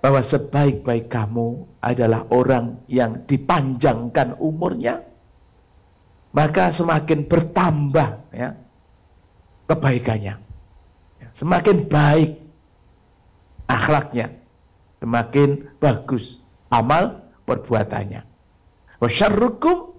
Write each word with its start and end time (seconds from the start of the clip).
bahwa 0.00 0.24
sebaik-baik 0.24 1.12
kamu 1.12 1.68
adalah 1.84 2.24
orang 2.32 2.80
yang 2.88 3.20
dipanjangkan 3.28 4.40
umurnya, 4.40 5.04
maka 6.32 6.72
semakin 6.72 7.28
bertambah 7.28 8.10
ya 8.32 8.56
kebaikannya. 9.68 10.34
Ya, 11.20 11.28
semakin 11.36 11.84
baik 11.86 12.40
akhlaknya, 13.68 14.32
semakin 15.04 15.68
bagus 15.78 16.40
amal 16.72 17.20
perbuatannya. 17.44 18.24
Wasyarrukum 19.04 19.92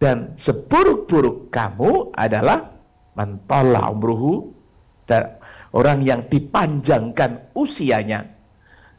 dan 0.00 0.36
seburuk-buruk 0.40 1.52
kamu 1.52 2.16
adalah 2.16 2.74
mantola 3.14 3.92
umruhu 3.92 4.52
dan 5.04 5.36
orang 5.76 6.02
yang 6.02 6.26
dipanjangkan 6.32 7.54
usianya 7.54 8.33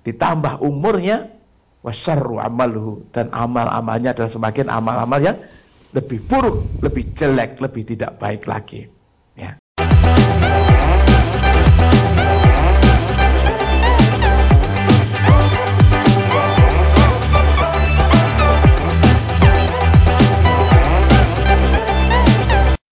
ditambah 0.05 0.61
umurnya 0.61 1.33
wasarru 1.81 2.37
amaluhu 2.37 3.09
dan 3.09 3.33
amal-amalnya 3.33 4.13
adalah 4.13 4.29
semakin 4.29 4.69
amal-amal 4.69 5.17
yang 5.17 5.37
lebih 5.97 6.21
buruk, 6.29 6.61
lebih 6.85 7.09
jelek, 7.17 7.57
lebih 7.57 7.83
tidak 7.89 8.21
baik 8.21 8.45
lagi. 8.45 8.85
Ya. 9.33 9.57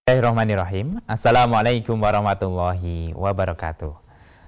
Bismillahirrahmanirrahim. 0.04 1.02
Assalamualaikum 1.06 1.98
warahmatullahi 1.98 3.14
wabarakatuh. 3.18 4.03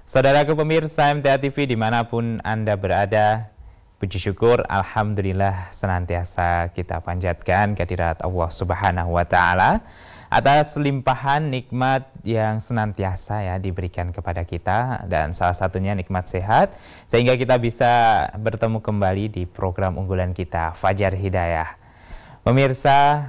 Saudaraku 0.06 0.54
pemirsa 0.54 1.10
MTA 1.10 1.42
TV 1.42 1.66
di 1.66 1.74
mana 1.74 2.06
pun 2.06 2.38
Anda 2.46 2.78
berada, 2.78 3.50
puji 3.98 4.22
syukur 4.22 4.62
Alhamdulillah 4.70 5.74
senantiasa 5.74 6.70
kita 6.70 7.02
panjatkan 7.02 7.74
kehadirat 7.74 8.22
Allah 8.22 8.46
Subhanahu 8.46 9.18
wa 9.18 9.26
Ta'ala 9.26 9.82
atas 10.30 10.78
limpahan 10.78 11.50
nikmat 11.50 12.06
yang 12.22 12.62
senantiasa 12.62 13.50
ya 13.50 13.58
diberikan 13.58 14.14
kepada 14.14 14.46
kita 14.46 15.10
dan 15.10 15.34
salah 15.34 15.58
satunya 15.58 15.90
nikmat 15.98 16.30
sehat 16.30 16.78
sehingga 17.10 17.34
kita 17.34 17.58
bisa 17.58 18.30
bertemu 18.38 18.78
kembali 18.78 19.26
di 19.26 19.42
program 19.42 19.98
unggulan 19.98 20.38
kita 20.38 20.78
Fajar 20.78 21.18
Hidayah. 21.18 21.74
Pemirsa, 22.46 23.26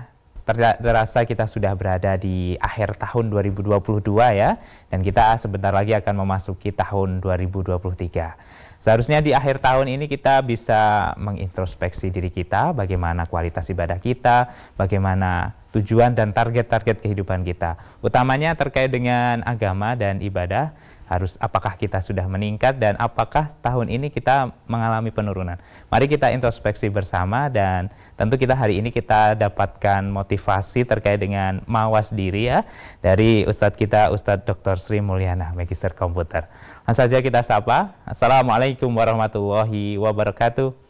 terasa 0.56 1.28
kita 1.28 1.44
sudah 1.44 1.76
berada 1.76 2.16
di 2.16 2.56
akhir 2.64 2.96
tahun 2.96 3.28
2022 3.28 4.00
ya 4.32 4.56
dan 4.88 5.00
kita 5.04 5.36
sebentar 5.36 5.76
lagi 5.76 5.92
akan 5.92 6.24
memasuki 6.24 6.72
tahun 6.72 7.20
2023. 7.20 8.78
Seharusnya 8.78 9.26
di 9.26 9.34
akhir 9.34 9.60
tahun 9.60 9.90
ini 9.90 10.06
kita 10.06 10.46
bisa 10.46 11.12
mengintrospeksi 11.18 12.14
diri 12.14 12.30
kita, 12.30 12.78
bagaimana 12.78 13.26
kualitas 13.26 13.68
ibadah 13.74 13.98
kita, 13.98 14.54
bagaimana 14.78 15.58
tujuan 15.74 16.14
dan 16.14 16.30
target-target 16.32 17.02
kehidupan 17.02 17.42
kita. 17.42 17.76
Utamanya 18.06 18.54
terkait 18.54 18.94
dengan 18.94 19.42
agama 19.44 19.98
dan 19.98 20.22
ibadah 20.22 20.72
harus 21.08 21.40
apakah 21.40 21.80
kita 21.80 22.04
sudah 22.04 22.28
meningkat 22.28 22.84
dan 22.84 23.00
apakah 23.00 23.48
tahun 23.64 23.88
ini 23.88 24.12
kita 24.12 24.52
mengalami 24.68 25.10
penurunan. 25.10 25.56
Mari 25.88 26.12
kita 26.12 26.28
introspeksi 26.36 26.92
bersama 26.92 27.48
dan 27.48 27.88
tentu 28.20 28.36
kita 28.36 28.54
hari 28.54 28.80
ini 28.84 28.92
kita 28.92 29.40
dapatkan 29.40 30.12
motivasi 30.12 30.84
terkait 30.84 31.24
dengan 31.24 31.64
mawas 31.66 32.12
diri 32.12 32.52
ya 32.52 32.68
dari 33.00 33.48
Ustadz 33.48 33.80
kita 33.80 34.12
Ustadz 34.12 34.44
Dr. 34.44 34.76
Sri 34.76 35.00
Mulyana, 35.00 35.56
Magister 35.56 35.96
Komputer. 35.96 36.46
Langsung 36.84 37.08
saja 37.08 37.24
kita 37.24 37.40
sapa. 37.40 37.96
Assalamualaikum 38.04 38.92
warahmatullahi 38.92 39.96
wabarakatuh. 39.96 40.88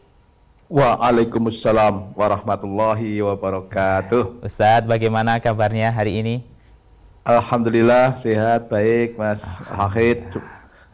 Waalaikumsalam 0.68 2.12
warahmatullahi 2.12 3.24
wabarakatuh. 3.24 4.44
Ustadz, 4.44 4.84
bagaimana 4.84 5.40
kabarnya 5.40 5.88
hari 5.88 6.20
ini? 6.20 6.57
Alhamdulillah 7.28 8.24
sehat 8.24 8.72
baik 8.72 9.20
Mas 9.20 9.44
Hafid. 9.68 10.24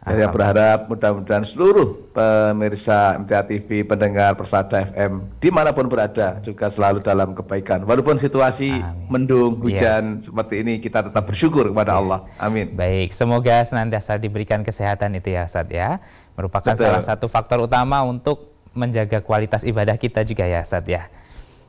Saya 0.03 0.29
berharap 0.29 0.91
mudah-mudahan 0.91 1.47
seluruh 1.47 1.97
pemirsa 2.13 3.17
MTA 3.23 3.47
TV, 3.47 3.87
pendengar 3.87 4.37
Persada 4.37 4.85
FM, 4.85 5.25
di 5.41 5.49
mana 5.49 5.73
pun 5.73 5.89
berada, 5.89 6.43
juga 6.45 6.69
selalu 6.69 7.01
dalam 7.01 7.33
kebaikan. 7.33 7.89
Walaupun 7.89 8.21
situasi 8.21 8.85
Amin. 8.85 9.09
mendung, 9.09 9.65
iya. 9.65 9.65
hujan 9.65 10.05
ya. 10.21 10.29
seperti 10.29 10.55
ini, 10.61 10.75
kita 10.83 11.09
tetap 11.09 11.25
bersyukur 11.25 11.73
kepada 11.73 11.97
ya. 11.97 11.99
Allah. 12.05 12.21
Amin. 12.37 12.77
Baik, 12.77 13.17
semoga 13.17 13.65
senantiasa 13.65 14.21
diberikan 14.21 14.61
kesehatan 14.61 15.17
itu 15.17 15.33
ya, 15.33 15.49
Ustaz 15.49 15.73
ya. 15.73 16.05
Merupakan 16.37 16.77
Betul. 16.77 16.85
salah 16.85 17.01
satu 17.01 17.31
faktor 17.31 17.65
utama 17.65 18.05
untuk 18.05 18.53
menjaga 18.77 19.25
kualitas 19.25 19.65
ibadah 19.65 19.97
kita 19.97 20.21
juga 20.27 20.45
ya, 20.45 20.61
Ustaz 20.61 20.85
ya. 20.85 21.09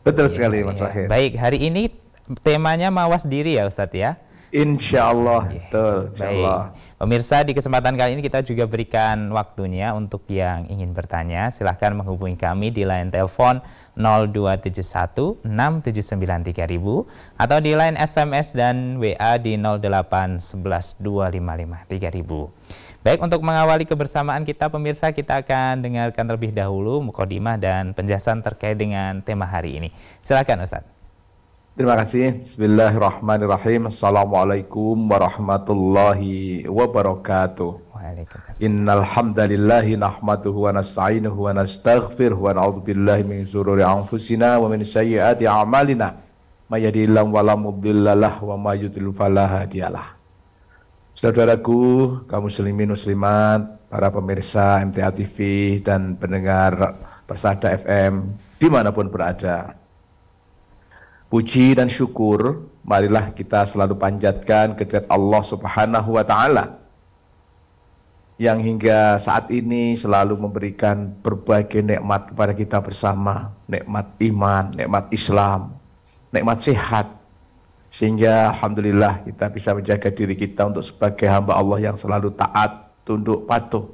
Betul 0.03 0.27
ya, 0.27 0.33
sekali, 0.35 0.59
Mas 0.59 0.81
ya. 0.81 1.07
Baik, 1.07 1.39
hari 1.39 1.71
ini 1.71 1.87
temanya 2.43 2.91
mawas 2.91 3.23
diri 3.23 3.55
ya, 3.55 3.63
Ustaz 3.63 3.95
ya. 3.95 4.19
Insya 4.53 5.13
Allah, 5.13 5.47
okay. 5.50 5.57
betul. 5.57 5.97
Insya 6.13 6.28
Allah. 6.29 6.61
Pemirsa, 6.95 7.44
di 7.44 7.51
kesempatan 7.51 8.00
kali 8.00 8.16
ini 8.16 8.23
kita 8.23 8.39
juga 8.45 8.63
berikan 8.66 9.28
waktunya 9.35 9.91
untuk 9.91 10.23
yang 10.31 10.69
ingin 10.72 10.95
bertanya. 10.95 11.51
Silahkan 11.51 11.91
menghubungi 11.91 12.39
kami 12.39 12.72
di 12.72 12.88
line 12.88 13.11
telepon 13.11 13.59
0271 14.00 15.44
679 15.44 16.55
3000 16.55 17.41
atau 17.41 17.57
di 17.59 17.72
line 17.75 18.00
SMS 18.00 18.55
dan 18.55 19.01
WA 19.01 19.35
di 19.41 19.59
08 19.59 20.39
11 20.39 21.03
255 21.03 21.91
3000. 21.91 23.05
Baik, 23.05 23.22
untuk 23.22 23.45
mengawali 23.45 23.85
kebersamaan 23.85 24.41
kita 24.41 24.72
pemirsa, 24.73 25.13
kita 25.13 25.45
akan 25.45 25.85
dengarkan 25.85 26.25
terlebih 26.25 26.50
dahulu 26.57 27.05
mukodimah 27.05 27.61
dan 27.61 27.94
penjelasan 27.94 28.41
terkait 28.41 28.81
dengan 28.81 29.22
tema 29.22 29.45
hari 29.45 29.78
ini. 29.78 29.89
Silakan 30.25 30.66
Ustaz. 30.66 30.94
Terima 31.75 31.99
kasih. 31.99 32.39
Bismillahirrahmanirrahim. 32.39 33.91
Assalamualaikum 33.91 34.95
warahmatullahi 35.11 36.63
wabarakatuh. 36.71 37.83
Innal 38.63 39.03
hamdalillahi 39.03 39.99
nahmaduhu 39.99 40.71
wa 40.71 40.79
nasta'inuhu 40.79 41.35
wa 41.35 41.51
nastaghfiruhu 41.51 42.47
wa 42.47 42.55
na'udzu 42.55 42.79
billahi 42.79 43.27
min 43.27 43.43
shururi 43.43 43.83
anfusina 43.83 44.55
wa 44.55 44.71
min 44.71 44.87
sayyiati 44.87 45.51
a'malina. 45.51 46.15
May 46.71 46.87
yahdihillahu 46.87 47.35
fala 47.35 47.59
mudhillalah 47.59 48.39
wa 48.39 48.55
may 48.55 48.79
yudhlil 48.79 49.11
fala 49.11 49.43
hadiyalah. 49.43 50.15
Saudaraku, 51.11 52.23
kaum 52.31 52.47
muslimin 52.47 52.95
muslimat, 52.95 53.83
para 53.91 54.07
pemirsa 54.15 54.79
MTA 54.79 55.11
TV 55.11 55.35
dan 55.83 56.15
pendengar 56.15 56.95
Persada 57.27 57.75
FM 57.75 58.31
di 58.63 58.67
mana 58.71 58.95
pun 58.95 59.11
berada. 59.11 59.75
Puji 61.25 61.73
dan 61.73 61.89
syukur, 61.89 62.69
marilah 62.85 63.33
kita 63.33 63.65
selalu 63.65 63.97
panjatkan 63.97 64.77
kehadirat 64.77 65.09
Allah 65.09 65.41
Subhanahu 65.41 66.09
wa 66.15 66.23
taala 66.23 66.85
yang 68.35 68.59
hingga 68.59 69.15
saat 69.23 69.47
ini 69.47 69.95
selalu 69.95 70.35
memberikan 70.35 71.15
berbagai 71.23 71.79
nikmat 71.79 72.35
kepada 72.35 72.51
kita 72.51 72.77
bersama, 72.83 73.55
nikmat 73.71 74.11
iman, 74.19 74.75
nikmat 74.75 75.07
Islam, 75.15 75.71
nikmat 76.35 76.59
sehat. 76.59 77.07
Sehingga 77.95 78.51
alhamdulillah 78.51 79.23
kita 79.23 79.47
bisa 79.55 79.71
menjaga 79.71 80.11
diri 80.11 80.35
kita 80.35 80.67
untuk 80.67 80.83
sebagai 80.83 81.31
hamba 81.31 81.55
Allah 81.55 81.79
yang 81.79 81.95
selalu 81.95 82.35
taat, 82.35 82.91
tunduk, 83.07 83.47
patuh, 83.47 83.87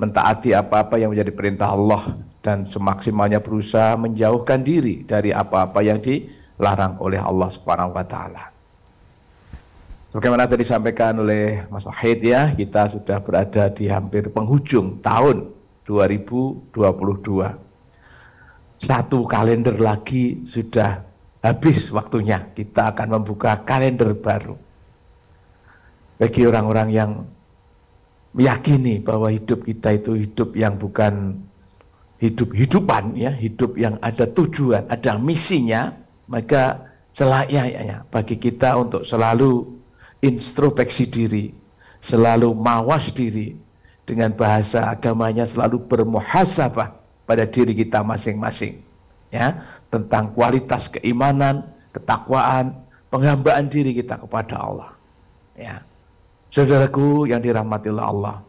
mentaati 0.00 0.56
apa-apa 0.56 0.96
yang 0.96 1.12
menjadi 1.12 1.28
perintah 1.28 1.68
Allah 1.68 2.16
dan 2.40 2.64
semaksimalnya 2.72 3.44
berusaha 3.44 4.00
menjauhkan 4.00 4.64
diri 4.64 5.04
dari 5.04 5.36
apa-apa 5.36 5.84
yang 5.84 6.00
di 6.00 6.39
dilarang 6.60 7.00
oleh 7.00 7.16
Allah 7.16 7.48
Subhanahu 7.48 7.96
wa 7.96 8.04
taala. 8.04 8.52
Bagaimana 10.12 10.44
tadi 10.44 10.68
disampaikan 10.68 11.16
oleh 11.24 11.64
Mas 11.72 11.88
Wahid 11.88 12.20
ya, 12.20 12.52
kita 12.52 12.92
sudah 12.92 13.24
berada 13.24 13.72
di 13.72 13.88
hampir 13.88 14.28
penghujung 14.28 15.00
tahun 15.00 15.48
2022. 15.88 16.76
Satu 18.76 19.24
kalender 19.24 19.80
lagi 19.80 20.44
sudah 20.50 21.00
habis 21.40 21.88
waktunya. 21.88 22.44
Kita 22.52 22.92
akan 22.92 23.22
membuka 23.22 23.64
kalender 23.64 24.12
baru. 24.12 24.58
Bagi 26.20 26.44
orang-orang 26.44 26.88
yang 26.92 27.24
meyakini 28.36 29.00
bahwa 29.00 29.32
hidup 29.32 29.64
kita 29.64 29.96
itu 29.96 30.28
hidup 30.28 30.52
yang 30.58 30.76
bukan 30.76 31.38
hidup-hidupan 32.20 33.16
ya, 33.16 33.32
hidup 33.32 33.78
yang 33.80 33.96
ada 34.04 34.28
tujuan, 34.28 34.84
ada 34.90 35.16
misinya, 35.16 35.96
maka 36.30 36.86
selayaknya 37.12 38.06
bagi 38.14 38.38
kita 38.38 38.78
untuk 38.78 39.02
selalu 39.02 39.66
introspeksi 40.22 41.10
diri, 41.10 41.50
selalu 42.06 42.54
mawas 42.54 43.10
diri 43.10 43.58
dengan 44.06 44.30
bahasa 44.32 44.94
agamanya 44.94 45.44
selalu 45.44 45.82
bermuhasabah 45.90 46.94
pada 47.26 47.44
diri 47.46 47.74
kita 47.78 48.02
masing-masing 48.02 48.82
ya 49.30 49.62
tentang 49.90 50.34
kualitas 50.34 50.90
keimanan, 50.90 51.66
ketakwaan, 51.94 52.74
penghambaan 53.10 53.66
diri 53.70 53.94
kita 53.94 54.18
kepada 54.18 54.54
Allah. 54.58 54.90
Ya. 55.58 55.82
Saudaraku 56.50 57.30
yang 57.30 57.38
dirahmati 57.38 57.90
Allah. 57.94 58.42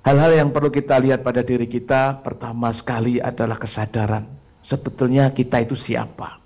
Hal-hal 0.00 0.32
yang 0.32 0.48
perlu 0.48 0.72
kita 0.72 0.96
lihat 0.96 1.20
pada 1.20 1.44
diri 1.44 1.68
kita 1.68 2.24
pertama 2.24 2.72
sekali 2.72 3.20
adalah 3.20 3.60
kesadaran. 3.60 4.39
Sebetulnya 4.60 5.32
kita 5.32 5.64
itu 5.64 5.76
siapa? 5.76 6.38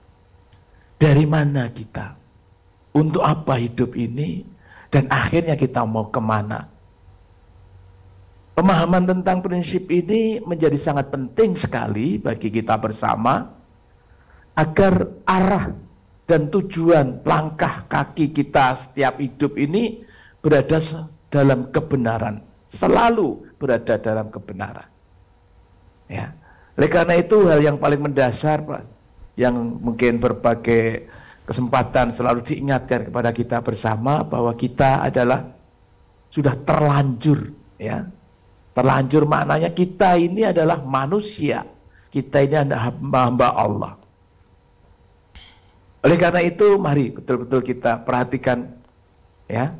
Dari 0.99 1.27
mana 1.27 1.69
kita? 1.71 2.15
Untuk 2.95 3.27
apa 3.27 3.59
hidup 3.59 3.99
ini? 3.99 4.47
Dan 4.89 5.11
akhirnya 5.11 5.59
kita 5.59 5.83
mau 5.83 6.07
ke 6.09 6.23
mana? 6.23 6.71
Pemahaman 8.55 9.11
tentang 9.11 9.43
prinsip 9.43 9.91
ini 9.91 10.39
menjadi 10.39 10.79
sangat 10.79 11.11
penting 11.11 11.59
sekali 11.59 12.23
bagi 12.23 12.55
kita 12.55 12.79
bersama 12.79 13.51
agar 14.55 15.11
arah 15.27 15.75
dan 16.31 16.47
tujuan 16.55 17.19
langkah 17.27 17.83
kaki 17.91 18.31
kita 18.31 18.79
setiap 18.79 19.19
hidup 19.19 19.59
ini 19.59 20.07
berada 20.39 20.79
dalam 21.35 21.67
kebenaran 21.75 22.47
selalu 22.75 23.43
berada 23.63 23.95
dalam 24.03 24.29
kebenaran. 24.35 24.89
Ya. 26.11 26.35
Oleh 26.75 26.91
karena 26.91 27.15
itu 27.19 27.47
hal 27.47 27.63
yang 27.63 27.79
paling 27.79 28.03
mendasar 28.03 28.63
yang 29.39 29.55
mungkin 29.79 30.19
berbagai 30.19 31.07
kesempatan 31.47 32.15
selalu 32.15 32.43
diingatkan 32.43 33.11
kepada 33.11 33.31
kita 33.31 33.63
bersama 33.63 34.27
bahwa 34.27 34.51
kita 34.59 35.07
adalah 35.07 35.55
sudah 36.35 36.55
terlanjur 36.67 37.55
ya. 37.79 38.07
Terlanjur 38.75 39.23
maknanya 39.23 39.71
kita 39.71 40.19
ini 40.19 40.51
adalah 40.51 40.83
manusia. 40.83 41.63
Kita 42.11 42.43
ini 42.43 42.57
adalah 42.59 42.91
hamba 42.91 43.49
Allah. 43.55 43.93
Oleh 46.03 46.19
karena 46.19 46.43
itu 46.43 46.75
mari 46.75 47.15
betul-betul 47.15 47.63
kita 47.63 48.03
perhatikan 48.03 48.67
ya 49.47 49.73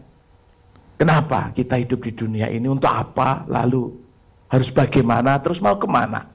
Kenapa 0.95 1.51
kita 1.51 1.75
hidup 1.75 2.07
di 2.07 2.13
dunia 2.15 2.47
ini? 2.47 2.71
Untuk 2.71 2.91
apa? 2.91 3.43
Lalu 3.51 3.91
harus 4.47 4.71
bagaimana? 4.71 5.43
Terus 5.43 5.59
mau 5.59 5.75
ke 5.75 5.91
mana? 5.91 6.31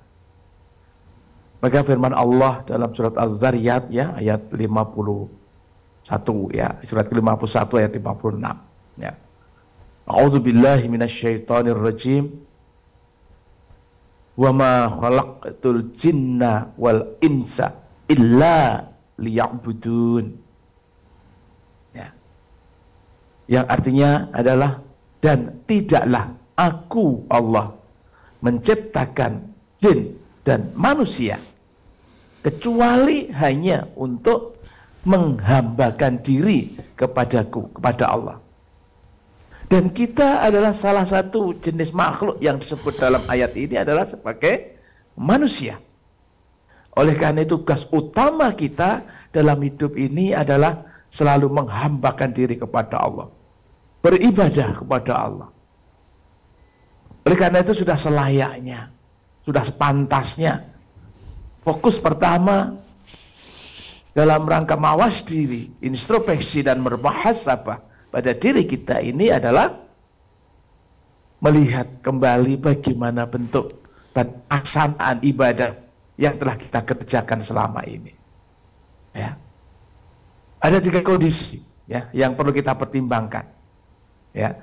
Maka 1.59 1.83
firman 1.83 2.15
Allah 2.15 2.63
dalam 2.63 2.95
surat 2.95 3.15
Az-Zariyat 3.19 3.91
ya 3.91 4.15
ayat 4.15 4.47
51 4.51 5.27
ya, 6.56 6.79
surat 6.88 7.06
ke-51 7.11 7.67
ayat 7.75 7.91
56 8.00 9.03
ya. 9.03 9.11
A'udzu 10.07 10.39
billahi 10.39 10.88
minasyaitonir 10.88 11.75
rajim. 11.75 12.31
Wa 14.39 14.56
ma 14.56 14.88
khalaqtul 14.88 15.91
jinna 16.00 16.71
wal 16.79 17.19
insa 17.19 17.75
illa 18.07 18.88
liya'budun 19.19 20.50
yang 23.50 23.65
artinya 23.65 24.29
adalah 24.29 24.85
dan 25.25 25.65
tidaklah 25.65 26.38
aku 26.53 27.25
Allah 27.33 27.73
menciptakan 28.45 29.50
jin 29.81 30.15
dan 30.45 30.69
manusia 30.77 31.41
kecuali 32.45 33.31
hanya 33.36 33.88
untuk 33.95 34.59
menghambakan 35.07 36.19
diri 36.24 36.75
kepadaku 37.00 37.71
kepada 37.75 38.06
Allah. 38.12 38.38
Dan 39.69 39.94
kita 39.94 40.41
adalah 40.41 40.74
salah 40.74 41.06
satu 41.06 41.53
jenis 41.62 41.94
makhluk 41.94 42.41
yang 42.41 42.57
disebut 42.57 42.97
dalam 42.97 43.21
ayat 43.30 43.53
ini 43.53 43.77
adalah 43.77 44.09
sebagai 44.09 44.81
manusia. 45.13 45.77
Oleh 46.97 47.13
karena 47.13 47.45
itu 47.45 47.62
tugas 47.62 47.86
utama 47.94 48.50
kita 48.57 49.06
dalam 49.30 49.62
hidup 49.62 49.94
ini 49.94 50.33
adalah 50.33 50.89
selalu 51.13 51.53
menghambakan 51.53 52.33
diri 52.33 52.57
kepada 52.57 52.97
Allah 52.97 53.30
beribadah 54.00 54.80
kepada 54.80 55.13
Allah. 55.15 55.50
Oleh 57.27 57.38
karena 57.38 57.62
itu 57.62 57.75
sudah 57.75 58.00
selayaknya, 58.00 58.89
sudah 59.44 59.63
sepantasnya. 59.68 60.71
Fokus 61.69 62.01
pertama 62.01 62.74
dalam 64.18 64.50
rangka 64.50 64.74
mawas 64.74 65.21
diri, 65.21 65.69
introspeksi 65.86 66.66
dan 66.66 66.81
berbahas 66.81 67.45
apa 67.45 67.86
pada 68.10 68.33
diri 68.33 68.66
kita 68.66 68.98
ini 68.98 69.30
adalah 69.30 69.77
melihat 71.45 71.86
kembali 72.01 72.57
bagaimana 72.57 73.30
bentuk 73.30 73.86
dan 74.18 74.33
aksanaan 74.50 75.21
ibadah 75.21 75.77
yang 76.18 76.42
telah 76.42 76.57
kita 76.57 76.81
kerjakan 76.89 77.45
selama 77.45 77.86
ini. 77.86 78.18
Ya. 79.13 79.38
Ada 80.66 80.81
tiga 80.81 81.06
kondisi 81.06 81.62
ya 81.86 82.10
yang 82.18 82.33
perlu 82.33 82.50
kita 82.50 82.74
pertimbangkan. 82.74 83.45
Ya. 84.33 84.57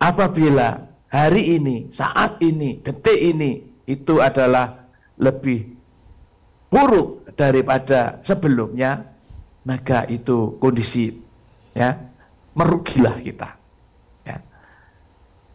Apabila 0.00 0.80
hari 1.12 1.60
ini, 1.60 1.92
saat 1.92 2.40
ini, 2.40 2.80
detik 2.80 3.20
ini 3.20 3.68
itu 3.84 4.16
adalah 4.24 4.88
lebih 5.20 5.79
buruk 6.70 7.26
daripada 7.34 8.22
sebelumnya, 8.22 9.04
maka 9.66 10.06
itu 10.06 10.56
kondisi 10.62 11.18
ya 11.74 11.98
merugilah 12.54 13.18
kita. 13.20 13.50
Ya. 14.24 14.36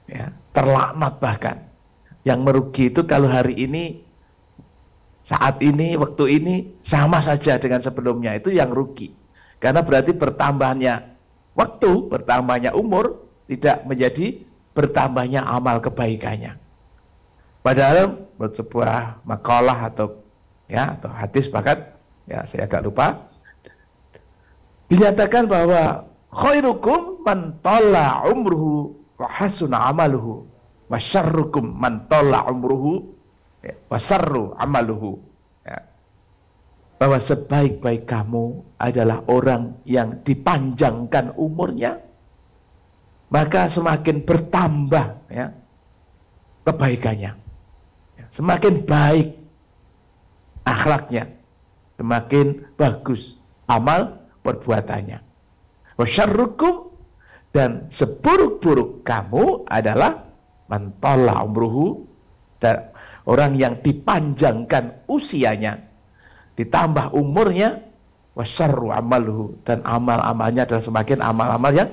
Ya, 0.06 0.26
terlaknat 0.54 1.18
bahkan. 1.18 1.58
Yang 2.26 2.40
merugi 2.42 2.84
itu 2.90 3.02
kalau 3.06 3.30
hari 3.30 3.54
ini 3.58 4.02
saat 5.26 5.58
ini, 5.62 5.98
waktu 5.98 6.42
ini 6.42 6.56
sama 6.86 7.18
saja 7.22 7.58
dengan 7.58 7.82
sebelumnya 7.82 8.38
itu 8.38 8.54
yang 8.54 8.70
rugi. 8.70 9.14
Karena 9.58 9.82
berarti 9.82 10.14
bertambahnya 10.14 11.18
waktu, 11.58 12.10
bertambahnya 12.10 12.78
umur, 12.78 13.26
tidak 13.50 13.86
menjadi 13.86 14.42
bertambahnya 14.78 15.42
amal 15.46 15.82
kebaikannya. 15.82 16.58
Padahal 17.66 18.30
menurut 18.38 18.54
sebuah 18.54 19.26
makalah 19.26 19.90
atau 19.90 20.25
ya 20.66 20.98
atau 20.98 21.10
hadis 21.14 21.50
bahkan 21.50 21.86
ya 22.26 22.46
saya 22.50 22.66
agak 22.66 22.86
lupa. 22.86 23.30
Dinyatakan 24.86 25.50
bahwa 25.50 26.06
khairukum 26.30 27.26
man 27.26 27.58
tala 27.66 28.22
umruhu 28.30 28.94
wa 29.18 29.28
hasuna 29.30 29.90
amaluhu. 29.90 30.46
Wa 30.86 31.02
syarrukum 31.02 31.74
man 31.74 32.06
tala 32.06 32.46
umruhu 32.46 33.02
ya, 33.66 33.74
wa 33.90 33.98
sarru 33.98 34.54
amaluhu. 34.62 35.18
Bahwa 36.96 37.20
sebaik-baik 37.20 38.08
kamu 38.08 38.64
adalah 38.80 39.20
orang 39.28 39.84
yang 39.84 40.24
dipanjangkan 40.24 41.36
umurnya, 41.36 42.00
maka 43.28 43.68
semakin 43.68 44.24
bertambah 44.24 45.28
ya, 45.28 45.52
kebaikannya. 46.64 47.36
Ya, 48.16 48.26
semakin 48.32 48.88
baik 48.88 49.36
akhlaknya, 50.65 51.31
semakin 51.95 52.65
bagus 52.75 53.38
amal 53.69 54.19
perbuatannya. 54.41 55.22
Wasyarrukum 55.95 56.91
dan 57.55 57.88
seburuk-buruk 57.88 59.07
kamu 59.07 59.63
adalah 59.72 60.27
mantola 60.67 61.39
umruhu 61.45 62.03
dan 62.60 62.91
orang 63.24 63.55
yang 63.55 63.79
dipanjangkan 63.79 65.07
usianya 65.07 65.79
ditambah 66.60 67.15
umurnya 67.15 67.84
wasarru 68.36 68.91
amaluhu 68.91 69.55
dan 69.63 69.79
amal-amalnya 69.88 70.67
adalah 70.67 70.84
semakin 70.84 71.19
amal-amal 71.24 71.72
yang 71.72 71.89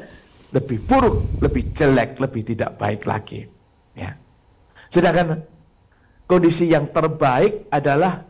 lebih 0.52 0.82
buruk, 0.84 1.22
lebih 1.40 1.72
jelek, 1.72 2.18
lebih 2.20 2.42
tidak 2.44 2.76
baik 2.76 3.06
lagi. 3.08 3.48
Ya. 3.96 4.18
Sedangkan 4.92 5.46
kondisi 6.28 6.68
yang 6.68 6.90
terbaik 6.92 7.70
adalah 7.72 8.26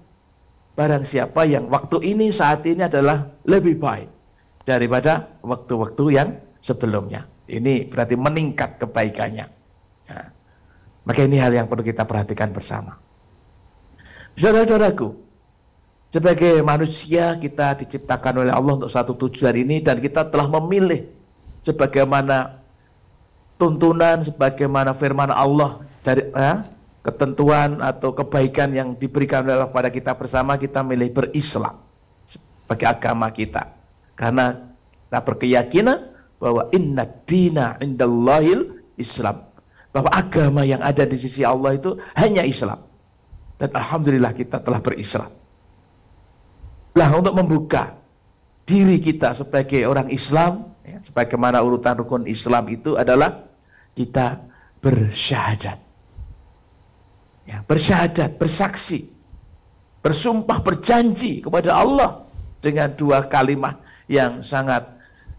barang 0.72 1.04
siapa 1.04 1.44
yang 1.44 1.68
waktu 1.68 2.00
ini 2.00 2.32
saat 2.32 2.64
ini 2.64 2.88
adalah 2.88 3.28
lebih 3.44 3.76
baik 3.76 4.08
daripada 4.64 5.28
waktu-waktu 5.44 6.04
yang 6.12 6.28
sebelumnya. 6.62 7.28
Ini 7.50 7.90
berarti 7.90 8.14
meningkat 8.16 8.80
kebaikannya. 8.80 9.46
Ya. 10.08 10.20
Maka 11.02 11.20
ini 11.26 11.36
hal 11.36 11.52
yang 11.52 11.66
perlu 11.66 11.82
kita 11.82 12.06
perhatikan 12.06 12.54
bersama. 12.54 12.96
Saudara-saudaraku, 14.38 15.12
sebagai 16.08 16.64
manusia 16.64 17.36
kita 17.36 17.76
diciptakan 17.76 18.46
oleh 18.46 18.52
Allah 18.54 18.72
untuk 18.80 18.92
satu 18.92 19.12
tujuan 19.18 19.52
ini 19.58 19.84
dan 19.84 20.00
kita 20.00 20.32
telah 20.32 20.48
memilih 20.48 21.04
sebagaimana 21.66 22.62
tuntunan, 23.60 24.24
sebagaimana 24.24 24.96
firman 24.96 25.28
Allah 25.28 25.84
dari 26.00 26.24
eh, 26.32 26.56
ketentuan 27.02 27.82
atau 27.82 28.14
kebaikan 28.14 28.70
yang 28.70 28.94
diberikan 28.94 29.42
oleh 29.42 29.58
Allah 29.58 29.70
kepada 29.74 29.90
kita 29.90 30.14
bersama 30.14 30.54
kita 30.54 30.86
milih 30.86 31.10
berislam 31.10 31.82
sebagai 32.30 32.86
agama 32.88 33.26
kita. 33.34 33.74
Karena 34.14 34.74
kita 35.10 35.18
berkeyakinan 35.26 35.98
bahwa 36.38 36.70
inna 36.70 37.04
dina 37.26 37.76
indallahil 37.82 38.80
Islam. 38.96 39.50
Bahwa 39.92 40.08
agama 40.08 40.64
yang 40.64 40.80
ada 40.80 41.04
di 41.04 41.20
sisi 41.20 41.44
Allah 41.44 41.76
itu 41.76 41.98
hanya 42.16 42.46
Islam. 42.46 42.80
Dan 43.60 43.70
Alhamdulillah 43.76 44.32
kita 44.32 44.62
telah 44.62 44.80
berislam. 44.80 45.28
Lah 46.96 47.08
untuk 47.12 47.36
membuka 47.36 47.98
diri 48.64 49.02
kita 49.02 49.36
sebagai 49.36 49.84
orang 49.84 50.08
Islam, 50.08 50.72
ya, 50.86 51.02
sebagaimana 51.04 51.60
urutan 51.60 51.98
rukun 51.98 52.24
Islam 52.30 52.72
itu 52.72 52.96
adalah 52.96 53.52
kita 53.92 54.40
bersyahadat. 54.80 55.91
Ya, 57.42 57.66
bersyahadat, 57.66 58.38
bersaksi, 58.38 59.10
bersumpah, 60.02 60.62
berjanji 60.62 61.42
kepada 61.42 61.74
Allah 61.74 62.22
dengan 62.62 62.94
dua 62.94 63.26
kalimat 63.26 63.82
yang 64.06 64.46
sangat 64.46 64.86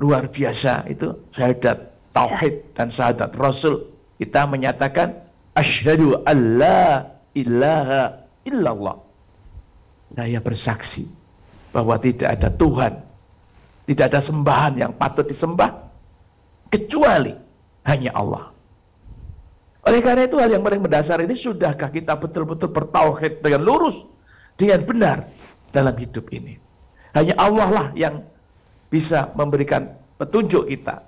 luar 0.03 0.27
biasa 0.27 0.83
itu 0.91 1.15
syahadat 1.31 1.95
tauhid 2.11 2.75
dan 2.75 2.91
syahadat 2.91 3.31
rasul. 3.39 3.87
Kita 4.19 4.43
menyatakan 4.45 5.15
asyhadu 5.55 6.19
alla 6.27 7.07
ilaha 7.33 8.23
illallah. 8.43 8.97
Saya 10.13 10.39
bersaksi 10.43 11.09
bahwa 11.73 11.97
tidak 11.97 12.37
ada 12.37 12.53
Tuhan, 12.53 12.93
tidak 13.89 14.05
ada 14.13 14.21
sembahan 14.21 14.73
yang 14.77 14.91
patut 14.93 15.25
disembah 15.25 15.73
kecuali 16.69 17.33
hanya 17.89 18.13
Allah. 18.13 18.52
Oleh 19.83 19.99
karena 19.99 20.23
itu 20.23 20.39
hal 20.39 20.47
yang 20.47 20.63
paling 20.63 20.79
mendasar 20.79 21.19
ini 21.19 21.35
sudahkah 21.35 21.91
kita 21.91 22.15
betul-betul 22.15 22.71
bertauhid 22.71 23.43
dengan 23.43 23.61
lurus, 23.67 23.99
dengan 24.55 24.79
benar 24.87 25.17
dalam 25.75 25.91
hidup 25.99 26.31
ini. 26.31 26.55
Hanya 27.11 27.35
Allah 27.35 27.69
lah 27.69 27.87
yang 27.93 28.23
bisa 28.87 29.35
memberikan 29.35 29.91
petunjuk 30.15 30.71
kita. 30.71 31.03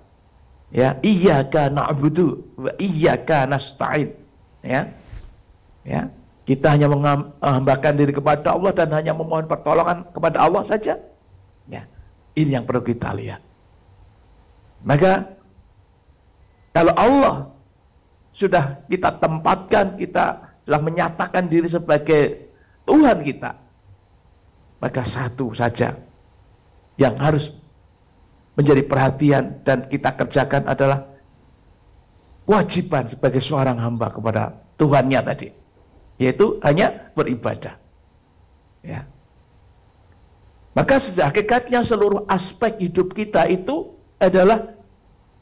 Ya, 0.76 1.00
iyyaka 1.00 1.72
na'budu 1.72 2.44
wa 2.60 2.72
iyyaka 2.76 3.48
nasta'in. 3.48 4.12
Ya. 4.60 4.92
Ya. 5.88 6.12
Kita 6.44 6.76
hanya 6.76 6.92
menghambakan 6.92 7.94
diri 7.96 8.12
kepada 8.12 8.54
Allah 8.54 8.76
dan 8.76 8.92
hanya 8.92 9.16
memohon 9.16 9.48
pertolongan 9.48 10.04
kepada 10.12 10.38
Allah 10.44 10.68
saja. 10.68 11.00
Ya. 11.72 11.88
Ini 12.36 12.60
yang 12.60 12.66
perlu 12.68 12.84
kita 12.84 13.16
lihat. 13.16 13.40
Maka 14.84 15.32
kalau 16.76 16.94
Allah 17.00 17.55
sudah 18.36 18.84
kita 18.92 19.16
tempatkan, 19.24 19.96
kita 19.96 20.44
sudah 20.68 20.82
menyatakan 20.84 21.48
diri 21.48 21.72
sebagai 21.72 22.52
Tuhan 22.84 23.24
kita. 23.24 23.56
Maka 24.84 25.02
satu 25.08 25.56
saja 25.56 25.96
yang 27.00 27.16
harus 27.16 27.56
menjadi 28.60 28.84
perhatian 28.84 29.64
dan 29.64 29.88
kita 29.88 30.12
kerjakan 30.20 30.68
adalah 30.68 31.08
kewajiban 32.44 33.08
sebagai 33.08 33.40
seorang 33.40 33.80
hamba 33.80 34.12
kepada 34.12 34.52
Tuhannya 34.76 35.20
tadi. 35.24 35.48
Yaitu 36.20 36.60
hanya 36.64 37.12
beribadah. 37.16 37.80
Ya. 38.84 39.08
Maka 40.76 41.00
sejak 41.00 41.32
hakikatnya 41.32 41.88
seluruh 41.88 42.28
aspek 42.28 42.84
hidup 42.84 43.16
kita 43.16 43.48
itu 43.48 43.96
adalah 44.20 44.76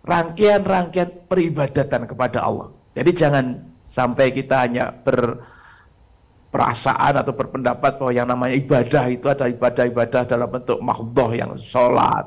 rangkaian-rangkaian 0.05 1.25
peribadatan 1.25 2.05
kepada 2.05 2.45
Allah. 2.45 2.69
Jadi 2.93 3.09
jangan 3.17 3.57
sampai 3.89 4.29
kita 4.33 4.57
hanya 4.69 4.93
berperasaan 5.05 7.17
atau 7.17 7.33
berpendapat 7.33 7.97
bahwa 7.97 8.13
yang 8.13 8.27
namanya 8.29 8.53
ibadah 8.57 9.09
itu 9.09 9.29
ada 9.29 9.47
ibadah-ibadah 9.49 10.25
dalam 10.29 10.49
bentuk 10.49 10.81
makhdoh 10.81 11.33
yang 11.33 11.57
sholat, 11.57 12.25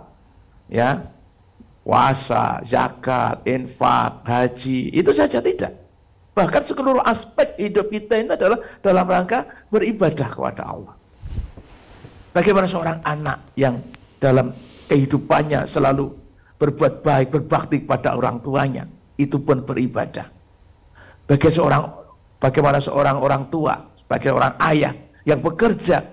ya, 0.66 1.00
puasa, 1.86 2.58
zakat, 2.66 3.46
infak, 3.46 4.26
haji, 4.26 4.90
itu 4.90 5.14
saja 5.14 5.38
tidak. 5.38 5.70
Bahkan 6.34 6.62
seluruh 6.68 7.00
aspek 7.06 7.54
hidup 7.56 7.88
kita 7.88 8.20
ini 8.20 8.28
adalah 8.34 8.58
dalam 8.84 9.08
rangka 9.08 9.46
beribadah 9.72 10.28
kepada 10.28 10.68
Allah. 10.68 10.92
Bagaimana 12.36 12.68
seorang 12.68 13.00
anak 13.08 13.40
yang 13.56 13.80
dalam 14.20 14.52
kehidupannya 14.92 15.64
selalu 15.64 16.12
berbuat 16.60 17.00
baik, 17.00 17.32
berbakti 17.32 17.80
kepada 17.80 18.12
orang 18.12 18.44
tuanya, 18.44 18.84
itu 19.16 19.40
pun 19.40 19.64
beribadah. 19.64 20.28
Bagi 21.26 21.50
seorang 21.50 21.82
bagaimana 22.38 22.78
seorang 22.78 23.18
orang 23.18 23.50
tua, 23.50 23.82
sebagai 23.98 24.30
orang 24.30 24.54
ayah 24.62 24.94
yang 25.26 25.42
bekerja 25.42 26.06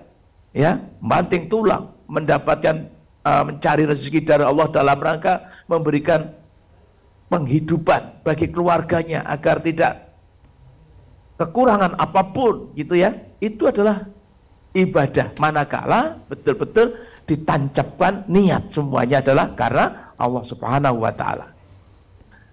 ya, 0.50 0.82
banting 0.98 1.46
tulang 1.46 1.94
mendapatkan 2.10 2.90
uh, 3.22 3.42
mencari 3.46 3.86
rezeki 3.86 4.26
dari 4.26 4.42
Allah 4.42 4.66
dalam 4.74 4.98
rangka 4.98 5.46
memberikan 5.70 6.34
penghidupan 7.30 8.26
bagi 8.26 8.50
keluarganya 8.50 9.22
agar 9.30 9.62
tidak 9.62 10.12
kekurangan 11.38 11.94
apa 11.94 12.22
pun 12.34 12.74
gitu 12.74 12.98
ya. 12.98 13.14
Itu 13.38 13.70
adalah 13.70 14.10
ibadah 14.74 15.30
manakala 15.38 16.18
betul-betul 16.26 16.98
ditancapkan 17.30 18.26
niat 18.26 18.68
semuanya 18.74 19.22
adalah 19.22 19.54
karena 19.54 20.12
Allah 20.18 20.42
Subhanahu 20.42 21.00
wa 21.06 21.14
taala. 21.14 21.53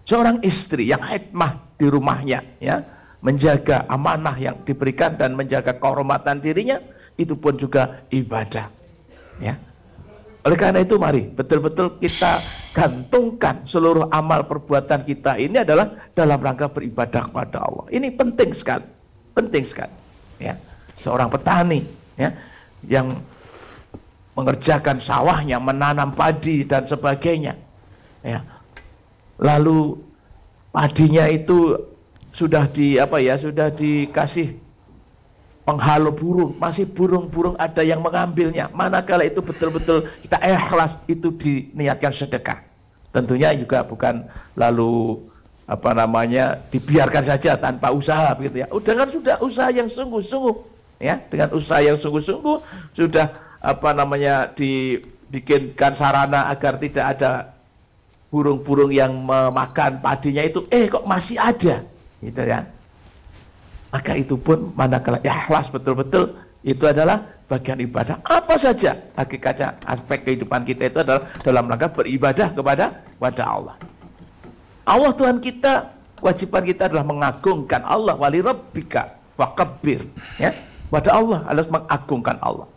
Seorang 0.06 0.42
istri 0.42 0.90
yang 0.90 1.02
hikmah 1.02 1.78
di 1.78 1.86
rumahnya 1.88 2.42
ya 2.58 2.82
menjaga 3.22 3.86
amanah 3.86 4.34
yang 4.38 4.58
diberikan 4.66 5.14
dan 5.14 5.38
menjaga 5.38 5.78
kehormatan 5.78 6.42
dirinya 6.42 6.82
itu 7.22 7.38
pun 7.38 7.54
juga 7.58 8.02
ibadah 8.10 8.66
ya. 9.38 9.54
Oleh 10.42 10.58
karena 10.58 10.82
itu 10.82 10.98
mari 10.98 11.30
betul-betul 11.30 12.02
kita 12.02 12.42
gantungkan 12.74 13.62
seluruh 13.70 14.10
amal 14.10 14.42
perbuatan 14.50 15.06
kita 15.06 15.38
ini 15.38 15.62
adalah 15.62 16.10
dalam 16.18 16.42
rangka 16.42 16.66
beribadah 16.66 17.30
kepada 17.30 17.62
Allah. 17.62 17.86
Ini 17.94 18.18
penting 18.18 18.50
sekali 18.58 18.86
penting 19.38 19.62
sekali 19.62 19.94
ya. 20.42 20.58
Seorang 20.98 21.30
petani 21.30 21.86
ya 22.18 22.34
yang 22.90 23.22
mengerjakan 24.34 24.98
sawahnya 24.98 25.62
menanam 25.62 26.18
padi 26.18 26.66
dan 26.66 26.90
sebagainya 26.90 27.54
ya 28.26 28.42
lalu 29.42 29.98
padinya 30.72 31.28
itu 31.28 31.76
sudah 32.32 32.70
di 32.72 32.96
apa 32.96 33.20
ya 33.20 33.36
sudah 33.36 33.74
dikasih 33.74 34.56
penghalau 35.66 36.14
burung. 36.14 36.56
Masih 36.58 36.88
burung-burung 36.88 37.56
ada 37.58 37.82
yang 37.86 38.02
mengambilnya. 38.02 38.72
Manakala 38.72 39.26
itu 39.28 39.40
betul-betul 39.44 40.10
kita 40.26 40.38
ikhlas 40.42 40.98
itu 41.10 41.34
diniatkan 41.36 42.14
sedekah. 42.14 42.60
Tentunya 43.12 43.52
juga 43.52 43.84
bukan 43.84 44.24
lalu 44.56 45.20
apa 45.68 45.96
namanya 45.96 46.60
dibiarkan 46.72 47.24
saja 47.24 47.56
tanpa 47.60 47.92
usaha 47.92 48.32
begitu 48.36 48.64
ya. 48.64 48.68
Dengan 48.72 49.08
sudah 49.12 49.36
usaha 49.44 49.70
yang 49.72 49.88
sungguh-sungguh 49.92 50.56
ya. 51.04 51.20
Dengan 51.28 51.52
usaha 51.52 51.80
yang 51.84 52.00
sungguh-sungguh 52.00 52.58
sudah 52.96 53.28
apa 53.62 53.90
namanya 53.94 54.50
dibikinkan 54.58 55.94
sarana 55.94 56.50
agar 56.50 56.82
tidak 56.82 57.06
ada 57.18 57.32
burung-burung 58.32 58.96
yang 58.96 59.12
memakan 59.12 60.00
padinya 60.00 60.42
itu 60.42 60.64
eh 60.72 60.88
kok 60.88 61.04
masih 61.04 61.36
ada? 61.38 61.84
Gitu 62.24 62.42
ya 62.42 62.66
maka 63.92 64.16
itu 64.16 64.40
pun 64.40 64.72
manakala 64.74 65.20
ikhlas 65.22 65.68
betul-betul 65.68 66.32
itu 66.64 66.84
adalah 66.88 67.28
bagian 67.52 67.84
ibadah. 67.84 68.24
Apa 68.24 68.56
saja 68.56 68.96
hakikatnya 69.20 69.76
aspek 69.84 70.24
kehidupan 70.24 70.64
kita 70.64 70.88
itu 70.88 71.04
adalah 71.04 71.28
dalam 71.44 71.68
rangka 71.68 71.92
beribadah 71.92 72.56
kepada 72.56 73.04
kepada 73.20 73.44
Allah. 73.44 73.76
Allah 74.88 75.12
Tuhan 75.14 75.44
kita 75.44 75.92
kewajiban 76.24 76.64
kita 76.64 76.88
adalah 76.88 77.04
mengagungkan 77.04 77.84
Allah. 77.84 78.16
Wali 78.16 78.40
rabbika 78.40 79.20
wa 79.36 79.52
kabbir 79.52 80.08
ya. 80.40 80.56
Pada 80.88 81.12
Allah 81.12 81.44
harus 81.48 81.68
mengagungkan 81.72 82.40
Allah. 82.40 82.68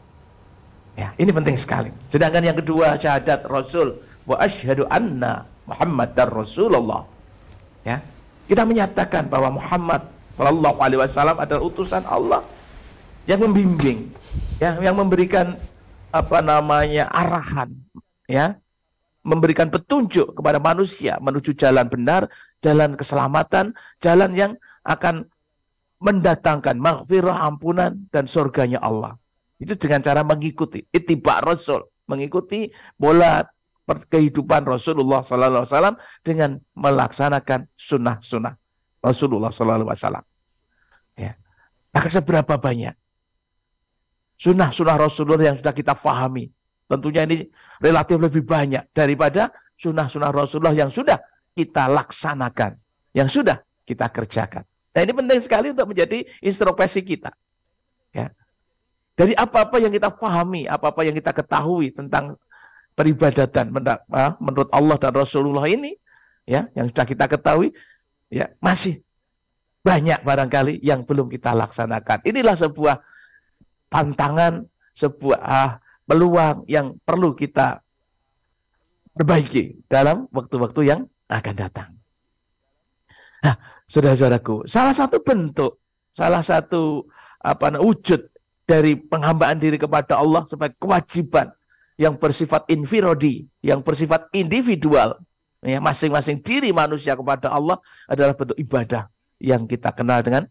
Ya 0.99 1.15
ini 1.19 1.31
penting 1.31 1.55
sekali. 1.59 1.91
Sedangkan 2.11 2.43
yang 2.43 2.59
kedua 2.59 2.99
syahadat 2.99 3.47
Rasul 3.47 4.03
wa 4.25 4.37
asyhadu 4.41 4.89
anna 4.89 5.45
Muhammad 5.65 6.13
dan 6.17 6.29
Rasulullah. 6.33 7.05
Ya. 7.85 8.01
Kita 8.45 8.69
menyatakan 8.69 9.29
bahwa 9.33 9.57
Muhammad 9.57 10.05
Shallallahu 10.37 10.79
alaihi 10.83 11.01
wasallam 11.01 11.39
adalah 11.41 11.63
utusan 11.65 12.05
Allah 12.05 12.45
yang 13.25 13.41
membimbing, 13.41 14.13
ya, 14.61 14.77
yang 14.85 15.01
memberikan 15.01 15.57
apa 16.13 16.45
namanya 16.45 17.09
arahan, 17.09 17.73
ya, 18.29 18.59
memberikan 19.25 19.73
petunjuk 19.73 20.37
kepada 20.37 20.61
manusia 20.61 21.17
menuju 21.23 21.57
jalan 21.57 21.89
benar, 21.89 22.29
jalan 22.61 22.93
keselamatan, 22.99 23.73
jalan 24.05 24.37
yang 24.37 24.53
akan 24.85 25.25
mendatangkan 26.05 26.77
maghfirah, 26.77 27.49
ampunan 27.49 27.97
dan 28.13 28.29
surganya 28.29 28.77
Allah. 28.85 29.17
Itu 29.57 29.73
dengan 29.81 30.05
cara 30.05 30.21
mengikuti 30.21 30.85
itibak 30.93 31.41
Rasul, 31.49 31.89
mengikuti 32.05 32.69
bola 33.01 33.49
kehidupan 33.85 34.65
Rasulullah 34.65 35.21
Sallallahu 35.21 35.65
Alaihi 35.65 35.69
Wasallam 35.69 35.97
dengan 36.25 36.51
melaksanakan 36.73 37.69
sunnah-sunnah 37.77 38.57
Rasulullah 39.05 39.53
Sallallahu 39.53 39.79
Alaihi 39.85 39.93
Wasallam. 39.93 40.25
Ya. 41.21 41.33
Maka 41.93 42.09
seberapa 42.09 42.55
banyak 42.57 42.97
sunnah-sunnah 44.41 44.97
Rasulullah 44.97 45.53
yang 45.53 45.59
sudah 45.61 45.75
kita 45.77 45.93
fahami? 45.93 46.49
Tentunya 46.89 47.29
ini 47.29 47.49
relatif 47.81 48.17
lebih 48.17 48.45
banyak 48.45 48.89
daripada 48.97 49.53
sunnah-sunnah 49.77 50.33
Rasulullah 50.33 50.77
yang 50.77 50.89
sudah 50.89 51.21
kita 51.53 51.87
laksanakan, 51.89 52.81
yang 53.13 53.29
sudah 53.29 53.61
kita 53.85 54.09
kerjakan. 54.09 54.65
Nah 54.95 55.01
ini 55.03 55.13
penting 55.13 55.41
sekali 55.45 55.67
untuk 55.75 55.93
menjadi 55.93 56.25
introspeksi 56.41 57.05
kita. 57.05 57.37
Ya. 58.15 58.31
Dari 59.15 59.35
apa-apa 59.37 59.79
yang 59.79 59.95
kita 59.95 60.11
pahami, 60.11 60.67
apa-apa 60.67 61.07
yang 61.07 61.15
kita 61.15 61.31
ketahui 61.31 61.95
tentang 61.95 62.35
peribadatan 62.95 63.75
menurut 64.39 64.71
Allah 64.71 64.97
dan 64.99 65.13
Rasulullah 65.15 65.67
ini 65.67 65.99
ya 66.47 66.71
yang 66.79 66.91
sudah 66.91 67.07
kita 67.07 67.27
ketahui 67.27 67.75
ya 68.31 68.55
masih 68.63 69.03
banyak 69.85 70.25
barangkali 70.25 70.81
yang 70.81 71.05
belum 71.05 71.29
kita 71.29 71.53
laksanakan. 71.53 72.25
Inilah 72.25 72.57
sebuah 72.57 72.97
pantangan, 73.93 74.65
sebuah 74.97 75.79
peluang 76.09 76.65
yang 76.65 76.97
perlu 77.05 77.37
kita 77.37 77.85
perbaiki 79.13 79.85
dalam 79.87 80.25
waktu-waktu 80.33 80.81
yang 80.89 81.01
akan 81.29 81.55
datang. 81.55 81.91
Nah, 83.45 83.61
saudara-saudaraku, 83.93 84.65
salah 84.65 84.97
satu 84.97 85.21
bentuk, 85.21 85.85
salah 86.17 86.41
satu 86.41 87.05
apa 87.45 87.77
wujud 87.77 88.25
dari 88.65 88.97
penghambaan 88.97 89.61
diri 89.61 89.77
kepada 89.77 90.17
Allah 90.17 90.49
sebagai 90.49 90.81
kewajiban 90.81 91.53
yang 92.01 92.19
bersifat 92.19 92.67
infirodi, 92.67 93.47
yang 93.63 93.81
bersifat 93.81 94.27
individual, 94.35 95.19
ya 95.63 95.79
masing-masing 95.79 96.43
diri 96.43 96.75
manusia 96.75 97.15
kepada 97.15 97.51
Allah 97.51 97.79
adalah 98.11 98.35
bentuk 98.35 98.59
ibadah 98.59 99.07
yang 99.39 99.71
kita 99.71 99.95
kenal 99.95 100.21
dengan 100.23 100.51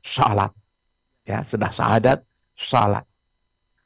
salat. 0.00 0.52
Ya, 1.28 1.44
sudah 1.44 1.68
syahadat, 1.68 2.24
salat. 2.56 3.04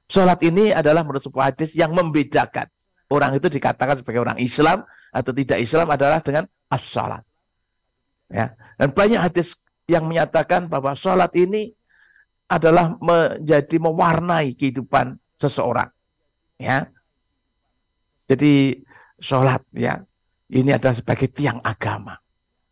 Salat 0.07 0.39
ini 0.47 0.71
adalah 0.71 1.03
menurut 1.03 1.25
sebuah 1.25 1.51
hadis 1.51 1.75
yang 1.75 1.91
membedakan 1.97 2.71
orang 3.13 3.37
itu 3.37 3.53
dikatakan 3.53 4.01
sebagai 4.01 4.25
orang 4.25 4.39
Islam 4.41 4.89
atau 5.13 5.33
tidak 5.37 5.61
Islam 5.61 5.93
adalah 5.93 6.25
dengan 6.25 6.49
as-salat. 6.73 7.21
Ya. 8.33 8.57
Dan 8.81 8.97
banyak 8.97 9.21
hadis 9.21 9.53
yang 9.85 10.09
menyatakan 10.09 10.73
bahwa 10.73 10.97
salat 10.97 11.33
ini 11.37 11.77
adalah 12.49 12.97
menjadi 13.01 13.77
mewarnai 13.77 14.57
kehidupan 14.57 15.21
seseorang. 15.37 15.93
Ya. 16.63 16.87
Jadi 18.31 18.87
salat 19.19 19.67
ya 19.75 20.07
ini 20.53 20.71
adalah 20.71 20.95
sebagai 20.95 21.27
tiang 21.33 21.59
agama. 21.65 22.21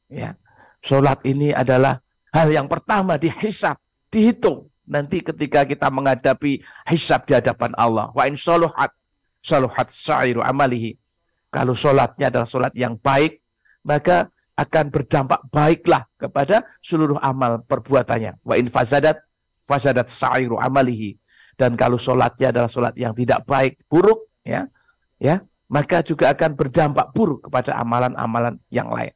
Ya. 0.07 0.37
Sholat 0.81 1.25
ini 1.29 1.53
adalah 1.53 2.01
hal 2.33 2.53
yang 2.53 2.69
pertama 2.69 3.17
dihisap, 3.17 3.81
dihitung. 4.13 4.69
Nanti 4.91 5.23
ketika 5.23 5.63
kita 5.65 5.87
menghadapi 5.89 6.61
hisap 6.91 7.25
di 7.29 7.37
hadapan 7.37 7.73
Allah. 7.79 8.11
Wa 8.13 8.27
in 8.27 8.37
soluhat, 8.37 8.93
soluhat 9.41 9.89
sa'iru 9.93 10.43
amalihi. 10.45 10.99
Kalau 11.51 11.73
sholatnya 11.73 12.29
adalah 12.29 12.49
sholat 12.49 12.73
yang 12.75 12.99
baik, 12.99 13.41
maka 13.87 14.29
akan 14.59 14.93
berdampak 14.93 15.41
baiklah 15.49 16.05
kepada 16.21 16.69
seluruh 16.85 17.17
amal 17.23 17.63
perbuatannya. 17.65 18.43
Wa 18.45 18.59
in 18.61 18.69
fasadat, 18.69 19.23
fasadat 19.65 20.11
sa'iru 20.11 20.59
amalihi. 20.61 21.17
Dan 21.61 21.77
kalau 21.77 22.01
sholatnya 22.01 22.57
adalah 22.57 22.73
sholat 22.73 22.97
yang 22.97 23.13
tidak 23.13 23.45
baik, 23.45 23.77
buruk, 23.85 24.33
ya, 24.49 24.65
ya, 25.21 25.45
maka 25.69 26.01
juga 26.01 26.33
akan 26.33 26.57
berdampak 26.57 27.13
buruk 27.13 27.45
kepada 27.45 27.77
amalan-amalan 27.77 28.57
yang 28.73 28.89
lain. 28.89 29.13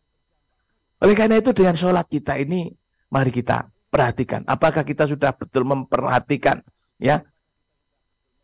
Oleh 1.01 1.17
karena 1.17 1.41
itu 1.41 1.57
dengan 1.57 1.73
sholat 1.73 2.05
kita 2.05 2.37
ini, 2.37 2.69
mari 3.09 3.33
kita 3.33 3.65
perhatikan. 3.89 4.45
Apakah 4.45 4.85
kita 4.85 5.09
sudah 5.09 5.33
betul 5.33 5.65
memperhatikan 5.65 6.61
ya 7.01 7.25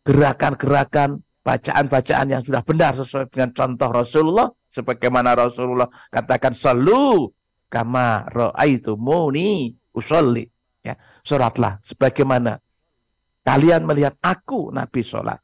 gerakan-gerakan, 0.01 1.21
bacaan-bacaan 1.45 2.27
yang 2.33 2.41
sudah 2.41 2.65
benar 2.65 2.97
sesuai 2.97 3.29
dengan 3.29 3.53
contoh 3.53 3.89
Rasulullah. 3.93 4.49
Sebagaimana 4.71 5.37
Rasulullah 5.37 5.91
katakan, 6.09 6.57
Salu 6.57 7.29
kama 7.69 8.25
ro'aitu 8.33 8.97
muni 8.97 9.77
usolli. 9.93 10.47
Ya, 10.81 10.97
sholatlah 11.21 11.77
sebagaimana 11.85 12.57
kalian 13.43 13.85
melihat 13.85 14.17
aku 14.21 14.69
Nabi 14.69 15.01
sholat. 15.05 15.39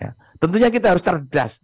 Ya, 0.00 0.16
tentunya 0.40 0.72
kita 0.72 0.96
harus 0.96 1.04
cerdas. 1.04 1.60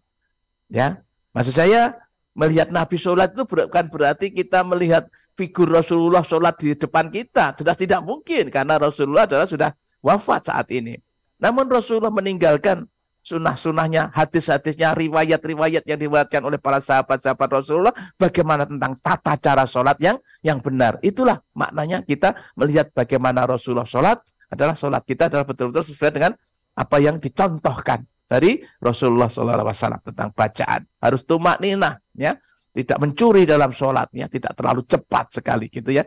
Ya, 0.67 1.00
maksud 1.33 1.55
saya 1.55 2.07
Melihat 2.37 2.69
Nabi 2.69 3.00
sholat 3.00 3.33
itu 3.33 3.49
bukan 3.49 3.88
berarti 3.88 4.29
kita 4.29 4.61
melihat 4.61 5.09
figur 5.41 5.73
Rasulullah 5.73 6.21
sholat 6.21 6.61
di 6.61 6.76
depan 6.76 7.09
kita. 7.09 7.57
Sudah 7.57 7.73
tidak 7.73 8.05
mungkin 8.05 8.53
karena 8.53 8.76
Rasulullah 8.76 9.25
adalah 9.25 9.49
sudah 9.49 9.73
wafat 10.05 10.53
saat 10.53 10.69
ini. 10.69 11.00
Namun 11.41 11.65
Rasulullah 11.73 12.12
meninggalkan 12.12 12.85
sunnah-sunnahnya, 13.25 14.12
hadis-hadisnya, 14.12 14.92
riwayat-riwayat 14.92 15.88
yang 15.88 15.97
diriwayatkan 15.97 16.44
oleh 16.44 16.61
para 16.61 16.77
sahabat-sahabat 16.85 17.64
Rasulullah. 17.64 17.97
Bagaimana 18.20 18.68
tentang 18.68 19.01
tata 19.01 19.40
cara 19.40 19.64
sholat 19.64 19.97
yang 20.05 20.20
yang 20.44 20.61
benar. 20.61 21.01
Itulah 21.01 21.40
maknanya 21.57 22.05
kita 22.05 22.37
melihat 22.53 22.92
bagaimana 22.92 23.49
Rasulullah 23.49 23.88
sholat 23.88 24.20
adalah 24.50 24.78
sholat 24.78 25.02
kita 25.02 25.26
adalah 25.26 25.44
betul-betul 25.46 25.90
sesuai 25.90 26.12
dengan 26.14 26.32
apa 26.76 26.96
yang 27.00 27.18
dicontohkan 27.18 28.04
dari 28.26 28.62
Rasulullah 28.82 29.30
SAW 29.30 30.02
tentang 30.02 30.30
bacaan. 30.35 30.87
Harus 30.98 31.22
tumak 31.24 31.62
ninah, 31.62 31.98
ya. 32.14 32.35
Tidak 32.76 33.00
mencuri 33.00 33.48
dalam 33.48 33.72
sholatnya, 33.72 34.28
tidak 34.28 34.52
terlalu 34.52 34.85
cepat 34.85 35.32
sekali 35.32 35.72
gitu 35.72 35.96
ya. 35.96 36.04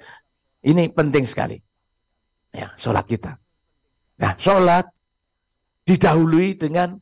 Ini 0.62 0.94
penting 0.94 1.26
sekali. 1.26 1.58
Ya, 2.54 2.78
sholat 2.78 3.10
kita. 3.10 3.42
Nah, 4.22 4.38
sholat 4.38 4.86
didahului 5.90 6.54
dengan 6.60 7.02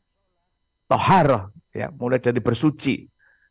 toharoh, 0.88 1.52
ya, 1.76 1.92
mulai 1.92 2.16
dari 2.16 2.40
bersuci, 2.40 3.04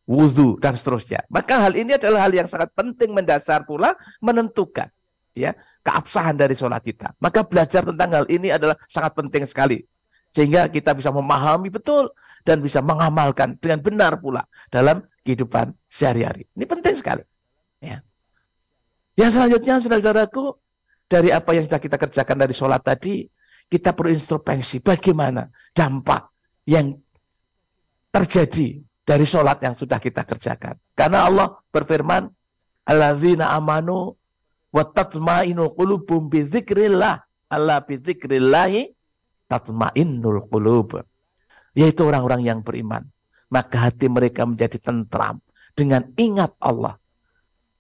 wudhu, 0.10 0.58
dan 0.58 0.74
seterusnya. 0.74 1.22
Maka 1.30 1.62
hal 1.62 1.78
ini 1.78 1.94
adalah 1.94 2.26
hal 2.26 2.34
yang 2.34 2.50
sangat 2.50 2.74
penting 2.74 3.14
mendasar 3.14 3.70
pula 3.70 3.94
menentukan 4.18 4.90
ya 5.38 5.54
keabsahan 5.86 6.36
dari 6.36 6.58
sholat 6.58 6.82
kita. 6.82 7.14
Maka 7.22 7.46
belajar 7.46 7.86
tentang 7.86 8.10
hal 8.12 8.26
ini 8.28 8.52
adalah 8.52 8.76
sangat 8.90 9.14
penting 9.16 9.46
sekali. 9.46 9.86
Sehingga 10.36 10.68
kita 10.68 10.92
bisa 10.92 11.14
memahami 11.14 11.72
betul 11.72 12.12
dan 12.44 12.60
bisa 12.60 12.84
mengamalkan 12.84 13.56
dengan 13.62 13.80
benar 13.80 14.20
pula 14.20 14.44
dalam 14.68 15.06
kehidupan 15.24 15.72
sehari-hari. 15.88 16.44
Ini 16.58 16.66
penting 16.68 16.96
sekali. 17.00 17.24
Ya. 17.80 18.04
Yang 19.16 19.40
selanjutnya, 19.40 19.76
saudara-saudaraku, 19.82 20.46
dari 21.08 21.32
apa 21.32 21.56
yang 21.56 21.66
sudah 21.72 21.82
kita 21.82 21.98
kerjakan 21.98 22.38
dari 22.38 22.54
sholat 22.54 22.84
tadi, 22.84 23.24
kita 23.68 23.96
perlu 23.96 24.12
introspeksi 24.12 24.84
bagaimana 24.84 25.48
dampak 25.72 26.32
yang 26.68 26.96
terjadi 28.12 28.84
dari 29.08 29.26
sholat 29.28 29.64
yang 29.64 29.76
sudah 29.76 30.00
kita 30.04 30.28
kerjakan. 30.28 30.76
Karena 30.96 31.28
Allah 31.28 31.56
berfirman, 31.72 32.28
Alladzina 32.88 33.52
amanu 33.52 34.16
wa 34.72 34.84
qulubum 35.72 36.22
bi 36.32 36.44
dzikrillah. 36.48 37.16
Allah 37.48 37.78
bi 37.84 37.96
qulub. 40.52 40.90
Yaitu 41.78 42.02
orang-orang 42.04 42.42
yang 42.42 42.60
beriman. 42.66 43.06
Maka 43.48 43.88
hati 43.88 44.12
mereka 44.12 44.44
menjadi 44.44 44.76
tentram 44.82 45.40
dengan 45.78 46.04
ingat 46.20 46.52
Allah. 46.60 47.00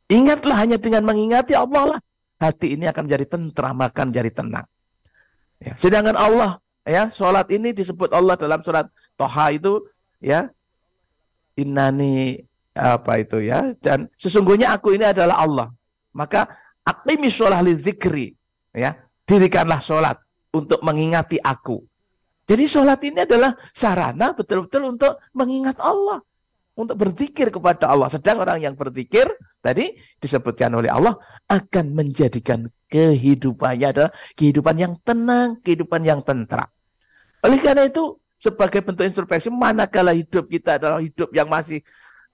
Ingatlah 0.07 0.55
hanya 0.63 0.77
dengan 0.79 1.03
mengingati 1.03 1.51
Allah 1.51 1.97
lah. 1.97 1.99
Hati 2.39 2.77
ini 2.77 2.87
akan 2.87 3.09
menjadi 3.09 3.25
tentram 3.27 3.75
akan 3.81 4.13
menjadi 4.13 4.31
tenang. 4.31 4.67
Ya. 5.57 5.73
sedangkan 5.73 6.13
Allah 6.13 6.61
ya 6.85 7.09
salat 7.09 7.49
ini 7.49 7.73
disebut 7.73 8.13
Allah 8.13 8.37
dalam 8.37 8.61
surat 8.61 8.85
Toha 9.17 9.57
itu 9.57 9.89
ya 10.21 10.53
innani 11.57 12.45
apa 12.77 13.25
itu 13.25 13.41
ya 13.41 13.73
dan 13.81 14.05
sesungguhnya 14.21 14.77
aku 14.77 14.93
ini 14.93 15.09
adalah 15.09 15.41
Allah. 15.41 15.67
Maka 16.13 16.45
aqimis 16.87 17.35
sholah 17.35 17.59
li 17.59 17.75
zikri 17.75 18.31
ya 18.71 18.95
dirikanlah 19.27 19.83
sholat 19.83 20.17
untuk 20.55 20.79
mengingati 20.81 21.37
aku. 21.43 21.83
Jadi 22.47 22.63
sholat 22.63 23.03
ini 23.03 23.27
adalah 23.27 23.59
sarana 23.75 24.31
betul-betul 24.31 24.95
untuk 24.95 25.19
mengingat 25.35 25.75
Allah. 25.83 26.23
Untuk 26.77 26.95
berzikir 26.95 27.51
kepada 27.51 27.89
Allah. 27.89 28.07
Sedang 28.07 28.39
orang 28.39 28.61
yang 28.61 28.77
berzikir, 28.77 29.27
tadi 29.59 29.97
disebutkan 30.21 30.71
oleh 30.77 30.87
Allah, 30.87 31.17
akan 31.49 31.91
menjadikan 31.91 32.69
kehidupannya 32.87 33.87
adalah 33.91 34.11
kehidupan 34.37 34.75
yang 34.77 34.93
tenang, 35.01 35.57
kehidupan 35.65 36.05
yang 36.05 36.21
tentram. 36.21 36.69
Oleh 37.41 37.59
karena 37.59 37.89
itu, 37.89 38.21
sebagai 38.37 38.85
bentuk 38.85 39.09
introspeksi, 39.09 39.49
manakala 39.49 40.13
hidup 40.13 40.45
kita 40.47 40.77
adalah 40.77 41.01
hidup 41.01 41.33
yang 41.33 41.49
masih 41.49 41.81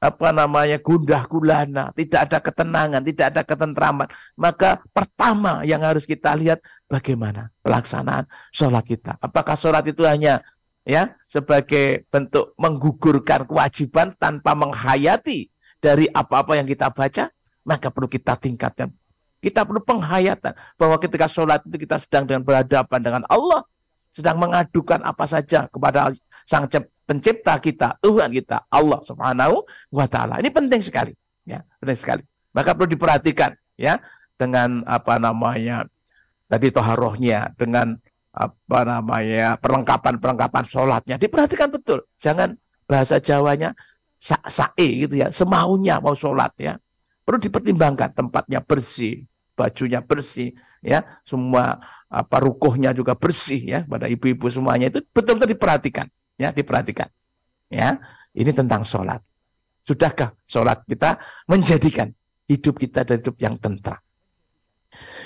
apa 0.04 0.36
namanya 0.36 0.76
gundah 0.84 1.24
gulana, 1.32 1.96
tidak 1.96 2.28
ada 2.28 2.38
ketenangan, 2.44 3.02
tidak 3.08 3.26
ada 3.32 3.42
ketentraman, 3.48 4.08
maka 4.36 4.84
pertama 4.92 5.64
yang 5.64 5.80
harus 5.80 6.04
kita 6.04 6.36
lihat 6.36 6.60
bagaimana 6.92 7.48
pelaksanaan 7.64 8.28
sholat 8.52 8.84
kita. 8.84 9.16
Apakah 9.24 9.56
sholat 9.56 9.88
itu 9.88 10.04
hanya 10.04 10.44
ya 10.84 11.16
sebagai 11.32 12.04
bentuk 12.12 12.52
menggugurkan 12.60 13.48
kewajiban 13.48 14.12
tanpa 14.20 14.52
menghayati 14.52 15.48
dari 15.80 16.12
apa-apa 16.12 16.60
yang 16.60 16.68
kita 16.68 16.92
baca, 16.92 17.32
maka 17.64 17.88
perlu 17.88 18.12
kita 18.12 18.36
tingkatkan. 18.36 18.92
Kita 19.40 19.64
perlu 19.64 19.84
penghayatan 19.84 20.56
bahwa 20.76 21.00
ketika 21.00 21.32
sholat 21.32 21.64
itu 21.64 21.88
kita 21.88 22.00
sedang 22.04 22.28
dengan 22.28 22.44
berhadapan 22.44 23.00
dengan 23.00 23.24
Allah, 23.32 23.64
sedang 24.12 24.40
mengadukan 24.40 25.00
apa 25.04 25.24
saja 25.28 25.72
kepada 25.72 26.12
sang 26.44 26.68
pencipta 27.04 27.60
kita, 27.60 28.00
Tuhan 28.00 28.32
kita, 28.32 28.68
Allah 28.72 29.00
Subhanahu 29.04 29.64
wa 29.92 30.06
taala. 30.08 30.40
Ini 30.40 30.50
penting 30.50 30.80
sekali, 30.80 31.14
ya, 31.44 31.62
penting 31.84 32.00
sekali. 32.00 32.24
Maka 32.54 32.78
perlu 32.78 32.90
diperhatikan 32.92 33.58
ya 33.76 33.98
dengan 34.38 34.86
apa 34.86 35.18
namanya 35.18 35.90
tadi 36.48 36.70
toharohnya, 36.70 37.54
dengan 37.58 37.98
apa 38.34 38.80
namanya 38.82 39.62
perlengkapan-perlengkapan 39.62 40.64
sholatnya 40.66 41.16
diperhatikan 41.22 41.70
betul. 41.70 42.02
Jangan 42.18 42.58
bahasa 42.90 43.22
Jawanya 43.22 43.78
sa 44.18 44.40
sae 44.48 45.04
gitu 45.04 45.20
ya, 45.20 45.30
semaunya 45.30 46.00
mau 46.00 46.16
sholat 46.16 46.56
ya. 46.58 46.80
Perlu 47.24 47.40
dipertimbangkan 47.40 48.12
tempatnya 48.16 48.60
bersih, 48.60 49.24
bajunya 49.56 50.04
bersih, 50.04 50.52
ya, 50.84 51.04
semua 51.24 51.80
apa 52.14 52.38
rukuhnya 52.44 52.94
juga 52.94 53.18
bersih 53.18 53.58
ya 53.58 53.80
pada 53.90 54.06
ibu-ibu 54.06 54.46
semuanya 54.46 54.94
itu 54.94 55.02
betul-betul 55.18 55.58
diperhatikan, 55.58 56.06
ya, 56.40 56.50
diperhatikan. 56.54 57.10
Ya, 57.70 57.98
ini 58.38 58.52
tentang 58.54 58.86
sholat. 58.86 59.22
Sudahkah 59.84 60.38
sholat 60.48 60.86
kita 60.88 61.20
menjadikan 61.50 62.14
hidup 62.48 62.80
kita 62.80 63.04
dari 63.04 63.20
hidup 63.20 63.36
yang 63.42 63.58
tentram? 63.60 64.00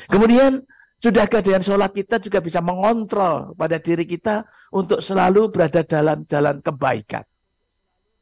Kemudian 0.08 0.64
Sudahkah 0.98 1.46
dengan 1.46 1.62
sholat 1.62 1.94
kita 1.94 2.18
juga 2.18 2.42
bisa 2.42 2.58
mengontrol 2.58 3.54
pada 3.54 3.78
diri 3.78 4.02
kita 4.02 4.50
untuk 4.74 4.98
selalu 4.98 5.54
berada 5.54 5.86
dalam 5.86 6.26
jalan 6.26 6.58
kebaikan. 6.58 7.22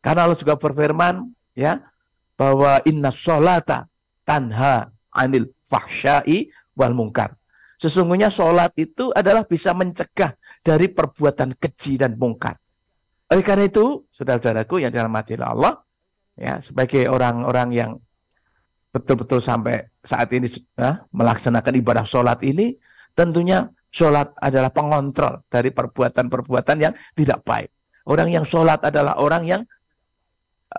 Karena 0.03 0.27
Allah 0.27 0.35
juga 0.35 0.59
berfirman 0.59 1.23
ya 1.55 1.79
bahwa 2.35 2.83
inna 2.83 3.15
sholata 3.15 3.87
tanha 4.27 4.91
anil 5.15 5.55
fahsyai 5.71 6.51
wal 6.75 6.91
mungkar. 6.91 7.39
Sesungguhnya 7.79 8.27
sholat 8.27 8.75
itu 8.75 9.07
adalah 9.15 9.47
bisa 9.47 9.71
mencegah 9.71 10.35
dari 10.59 10.91
perbuatan 10.91 11.55
keji 11.55 11.95
dan 11.95 12.19
mungkar. 12.19 12.59
Oleh 13.35 13.43
karena 13.43 13.67
itu, 13.67 14.07
saudara-saudaraku 14.15 14.79
yang 14.79 14.95
dirahmati 14.95 15.35
Allah, 15.43 15.83
ya 16.39 16.63
sebagai 16.63 17.03
orang-orang 17.11 17.75
yang 17.75 17.91
betul-betul 18.95 19.43
sampai 19.43 19.91
saat 20.07 20.31
ini 20.31 20.47
ya, 20.79 21.03
melaksanakan 21.11 21.75
ibadah 21.83 22.07
sholat 22.07 22.39
ini, 22.47 22.79
tentunya 23.11 23.67
sholat 23.91 24.31
adalah 24.39 24.71
pengontrol 24.71 25.43
dari 25.51 25.67
perbuatan-perbuatan 25.75 26.77
yang 26.79 26.95
tidak 27.11 27.43
baik. 27.43 27.75
Orang 28.07 28.31
yang 28.31 28.47
sholat 28.47 28.79
adalah 28.87 29.19
orang 29.19 29.43
yang 29.43 29.61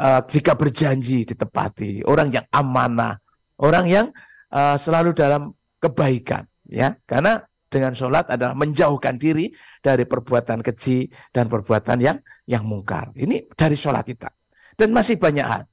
uh, 0.01 0.25
jika 0.25 0.57
berjanji 0.57 1.29
ditepati, 1.29 2.09
orang 2.09 2.33
yang 2.33 2.49
amanah, 2.57 3.21
orang 3.61 3.85
yang 3.85 4.07
uh, 4.49 4.81
selalu 4.81 5.13
dalam 5.13 5.53
kebaikan, 5.77 6.49
ya. 6.73 6.97
Karena 7.05 7.45
dengan 7.67 7.93
sholat 7.93 8.31
adalah 8.31 8.55
menjauhkan 8.55 9.19
diri 9.19 9.51
dari 9.83 10.07
perbuatan 10.07 10.63
keji 10.63 11.11
dan 11.35 11.51
perbuatan 11.51 11.99
yang 11.99 12.19
yang 12.47 12.63
mungkar. 12.63 13.11
Ini 13.15 13.51
dari 13.55 13.75
sholat 13.75 14.07
kita. 14.07 14.31
Dan 14.77 14.93
masih 14.93 15.17
banyak 15.17 15.47
hal. 15.47 15.65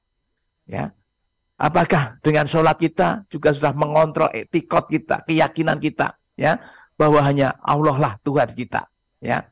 Ya, 0.64 0.96
Apakah 1.54 2.18
dengan 2.18 2.50
sholat 2.50 2.82
kita 2.82 3.30
juga 3.30 3.54
sudah 3.54 3.70
mengontrol 3.78 4.26
etikot 4.34 4.90
kita, 4.90 5.22
keyakinan 5.22 5.78
kita, 5.78 6.18
ya, 6.34 6.58
bahwa 6.98 7.22
hanya 7.22 7.54
Allah 7.62 7.94
lah 7.94 8.12
Tuhan 8.26 8.50
kita, 8.58 8.90
ya. 9.22 9.46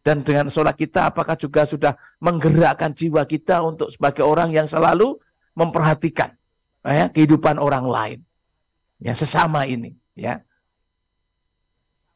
Dan 0.00 0.24
dengan 0.24 0.48
sholat 0.48 0.80
kita, 0.80 1.12
apakah 1.12 1.36
juga 1.36 1.68
sudah 1.68 1.94
menggerakkan 2.24 2.96
jiwa 2.96 3.28
kita 3.28 3.60
untuk 3.60 3.92
sebagai 3.92 4.24
orang 4.24 4.50
yang 4.50 4.66
selalu 4.66 5.20
memperhatikan 5.54 6.34
ya, 6.82 7.12
kehidupan 7.12 7.60
orang 7.60 7.84
lain, 7.84 8.18
ya, 9.04 9.12
sesama 9.12 9.68
ini, 9.68 9.92
ya. 10.16 10.40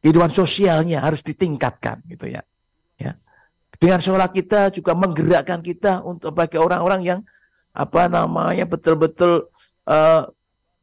Kehidupan 0.06 0.30
sosialnya 0.30 1.02
harus 1.02 1.18
ditingkatkan, 1.18 1.98
gitu 2.06 2.30
ya. 2.30 2.46
ya. 2.94 3.18
Dengan 3.74 3.98
sholat 3.98 4.30
kita 4.30 4.70
juga 4.70 4.94
menggerakkan 4.94 5.66
kita 5.66 6.06
untuk 6.06 6.30
sebagai 6.30 6.62
orang-orang 6.62 7.02
yang 7.02 7.20
apa 7.74 8.06
namanya 8.06 8.70
betul-betul 8.70 9.50
uh, 9.90 10.30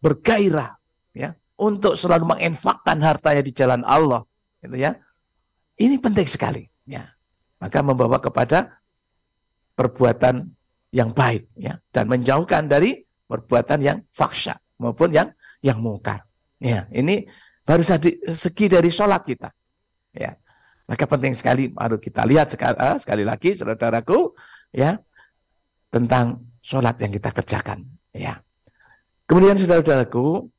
bergairah 0.04 0.76
ya. 1.16 1.40
Untuk 1.56 1.96
selalu 1.96 2.36
menginfakkan 2.36 3.00
hartanya 3.00 3.40
di 3.40 3.56
jalan 3.56 3.88
Allah 3.88 4.28
gitu 4.60 4.76
ya. 4.76 5.00
Ini 5.80 6.04
penting 6.04 6.28
sekali 6.28 6.68
ya. 6.84 7.08
Maka 7.64 7.80
membawa 7.80 8.20
kepada 8.20 8.76
perbuatan 9.80 10.52
yang 10.92 11.16
baik 11.16 11.48
ya. 11.56 11.80
Dan 11.96 12.12
menjauhkan 12.12 12.68
dari 12.68 13.00
perbuatan 13.32 13.80
yang 13.80 14.04
faksa 14.12 14.60
maupun 14.84 15.16
yang 15.16 15.32
yang 15.64 15.80
mungkar 15.80 16.28
ya. 16.60 16.84
Ini 16.92 17.24
baru 17.64 17.84
segi 18.32 18.66
dari 18.68 18.90
sholat 18.92 19.24
kita 19.24 19.50
ya 20.14 20.36
maka 20.84 21.08
penting 21.08 21.32
sekali 21.32 21.72
baru 21.72 21.96
kita 21.96 22.28
lihat 22.28 22.52
sekali, 22.52 22.76
uh, 22.76 23.00
sekali 23.00 23.24
lagi 23.24 23.56
saudaraku 23.56 24.36
ya 24.76 25.00
tentang 25.94 26.44
sholat 26.64 26.98
yang 26.98 27.12
kita 27.14 27.30
kerjakan. 27.30 27.86
Ya. 28.16 28.42
Kemudian 29.30 29.56
saudara-saudaraku, 29.60 30.50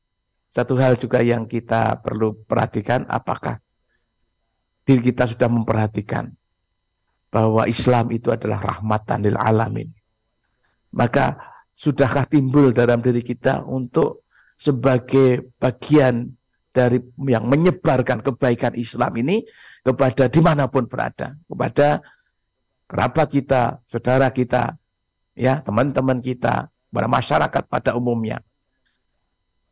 satu 0.47 0.73
hal 0.79 0.95
juga 0.95 1.19
yang 1.19 1.45
kita 1.45 1.99
perlu 1.99 2.39
perhatikan, 2.47 3.03
apakah 3.11 3.59
diri 4.87 5.11
kita 5.11 5.27
sudah 5.27 5.49
memperhatikan 5.51 6.31
bahwa 7.33 7.67
Islam 7.67 8.15
itu 8.15 8.31
adalah 8.31 8.63
rahmatan 8.63 9.27
lil 9.27 9.35
alamin. 9.35 9.91
Maka 10.95 11.35
sudahkah 11.75 12.31
timbul 12.31 12.71
dalam 12.71 13.03
diri 13.03 13.19
kita 13.19 13.67
untuk 13.67 14.23
sebagai 14.55 15.51
bagian 15.59 16.31
dari 16.75 16.99
yang 17.31 17.47
menyebarkan 17.47 18.19
kebaikan 18.19 18.75
Islam 18.75 19.15
ini 19.15 19.47
kepada 19.79 20.27
di 20.27 20.43
mana 20.43 20.67
pun 20.67 20.91
berada, 20.91 21.39
kepada 21.47 22.03
kerabat 22.91 23.27
kita, 23.31 23.79
saudara 23.87 24.27
kita, 24.35 24.75
ya 25.39 25.63
teman-teman 25.63 26.19
kita, 26.19 26.67
pada 26.91 27.07
masyarakat 27.07 27.63
pada 27.71 27.91
umumnya. 27.95 28.43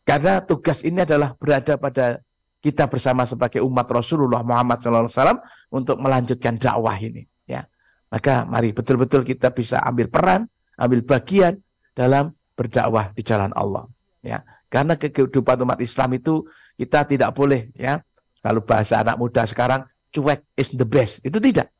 Karena 0.07 0.39
tugas 0.43 0.83
ini 0.83 1.03
adalah 1.03 1.35
berada 1.35 1.75
pada 1.75 2.23
kita 2.63 2.87
bersama 2.87 3.27
sebagai 3.27 3.59
umat 3.63 3.87
Rasulullah 3.91 4.39
Muhammad 4.43 4.79
SAW 4.79 5.43
untuk 5.71 5.99
melanjutkan 5.99 6.55
dakwah 6.55 6.95
ini. 6.95 7.27
Ya, 7.43 7.67
maka 8.07 8.47
mari 8.47 8.71
betul-betul 8.71 9.27
kita 9.27 9.51
bisa 9.51 9.79
ambil 9.83 10.07
peran, 10.07 10.47
ambil 10.79 11.03
bagian 11.03 11.59
dalam 11.95 12.35
berdakwah 12.55 13.11
di 13.15 13.23
jalan 13.23 13.51
Allah. 13.55 13.87
Ya, 14.23 14.43
karena 14.71 14.95
kehidupan 14.95 15.59
umat 15.63 15.79
Islam 15.83 16.15
itu 16.15 16.47
kita 16.77 17.05
tidak 17.05 17.31
boleh 17.37 17.69
ya 17.77 18.01
kalau 18.43 18.59
bahasa 18.59 18.99
anak 18.99 19.15
muda 19.15 19.47
sekarang 19.47 19.87
cuek 20.11 20.43
is 20.59 20.69
the 20.75 20.85
best 20.85 21.23
itu 21.23 21.39
tidak. 21.39 21.71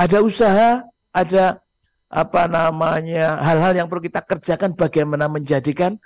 Ada 0.00 0.24
usaha, 0.24 0.82
ada 1.12 1.44
apa 2.12 2.42
namanya 2.44 3.40
hal-hal 3.40 3.72
yang 3.76 3.86
perlu 3.88 4.04
kita 4.04 4.24
kerjakan 4.24 4.76
bagaimana 4.76 5.28
menjadikan 5.28 6.00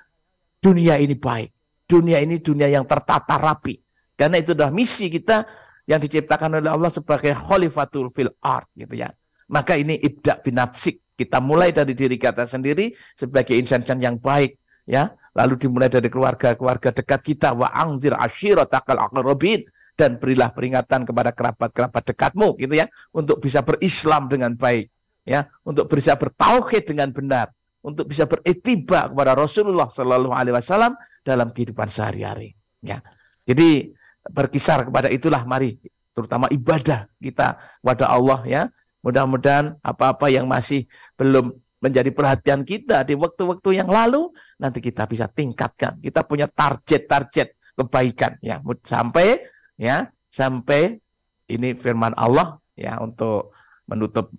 dunia 0.63 0.99
ini 0.99 1.15
baik. 1.15 1.51
Dunia 1.87 2.19
ini 2.19 2.43
dunia 2.43 2.67
yang 2.67 2.83
tertata 2.83 3.39
rapi. 3.39 3.79
Karena 4.19 4.43
itu 4.43 4.57
adalah 4.57 4.75
misi 4.75 5.07
kita 5.07 5.47
yang 5.87 6.03
diciptakan 6.03 6.59
oleh 6.59 6.71
Allah 6.73 6.91
sebagai 6.91 7.31
khalifatul 7.37 8.11
fil 8.11 8.35
art 8.43 8.67
gitu 8.75 8.99
ya. 8.99 9.15
Maka 9.47 9.79
ini 9.79 9.95
ibda 10.01 10.43
binafsik. 10.43 10.99
Kita 11.17 11.41
mulai 11.41 11.73
dari 11.73 11.97
diri 11.97 12.21
kita 12.21 12.45
sendiri 12.45 12.93
sebagai 13.17 13.57
insan 13.57 13.81
yang 14.03 14.21
baik 14.21 14.59
ya. 14.89 15.13
Lalu 15.37 15.69
dimulai 15.69 15.93
dari 15.93 16.09
keluarga-keluarga 16.09 16.97
dekat 16.97 17.21
kita 17.21 17.53
wa 17.53 17.69
angzir 17.69 18.17
ashiratakal 18.17 18.97
aqrabin 18.97 19.69
dan 19.93 20.17
berilah 20.17 20.49
peringatan 20.49 21.05
kepada 21.05 21.37
kerabat-kerabat 21.37 22.03
dekatmu 22.09 22.57
gitu 22.57 22.73
ya 22.73 22.89
untuk 23.13 23.45
bisa 23.45 23.61
berislam 23.61 24.33
dengan 24.33 24.57
baik 24.57 24.89
ya 25.27 25.51
untuk 25.67 25.91
bisa 25.91 26.15
bertauhid 26.15 26.87
dengan 26.87 27.11
benar, 27.11 27.51
untuk 27.83 28.07
bisa 28.07 28.25
beretiba 28.25 29.11
kepada 29.11 29.35
Rasulullah 29.35 29.91
Shallallahu 29.91 30.33
Alaihi 30.33 30.55
Wasallam 30.55 30.95
dalam 31.27 31.51
kehidupan 31.51 31.91
sehari-hari. 31.91 32.55
Ya, 32.81 33.03
jadi 33.45 33.91
berkisar 34.31 34.87
kepada 34.87 35.11
itulah 35.11 35.43
mari, 35.43 35.83
terutama 36.15 36.47
ibadah 36.55 37.11
kita 37.19 37.59
kepada 37.83 38.07
Allah 38.07 38.41
ya. 38.47 38.63
Mudah-mudahan 39.03 39.79
apa-apa 39.87 40.27
yang 40.35 40.51
masih 40.51 40.91
belum 41.15 41.55
menjadi 41.87 42.11
perhatian 42.11 42.67
kita 42.67 43.07
di 43.07 43.15
waktu-waktu 43.15 43.79
yang 43.79 43.87
lalu 43.87 44.35
nanti 44.59 44.83
kita 44.83 45.07
bisa 45.07 45.31
tingkatkan. 45.31 46.03
Kita 46.03 46.27
punya 46.27 46.51
target-target 46.51 47.79
kebaikan 47.79 48.43
ya. 48.43 48.59
Sampai 48.83 49.47
ya 49.79 50.11
sampai 50.35 50.99
ini 51.47 51.79
firman 51.79 52.11
Allah 52.19 52.59
ya 52.75 52.99
untuk 52.99 53.55
menutup 53.87 54.35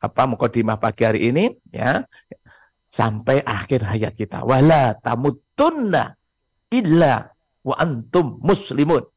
apa 0.00 0.28
mukadimah 0.28 0.76
pagi 0.76 1.08
hari 1.08 1.32
ini 1.32 1.56
ya 1.72 2.04
sampai 2.92 3.40
akhir 3.40 3.80
hayat 3.80 4.12
kita. 4.12 4.44
Wala 4.44 5.00
tamutunna 5.00 6.12
illa 6.68 7.32
wa 7.64 7.74
antum 7.80 8.36
muslimun. 8.44 9.08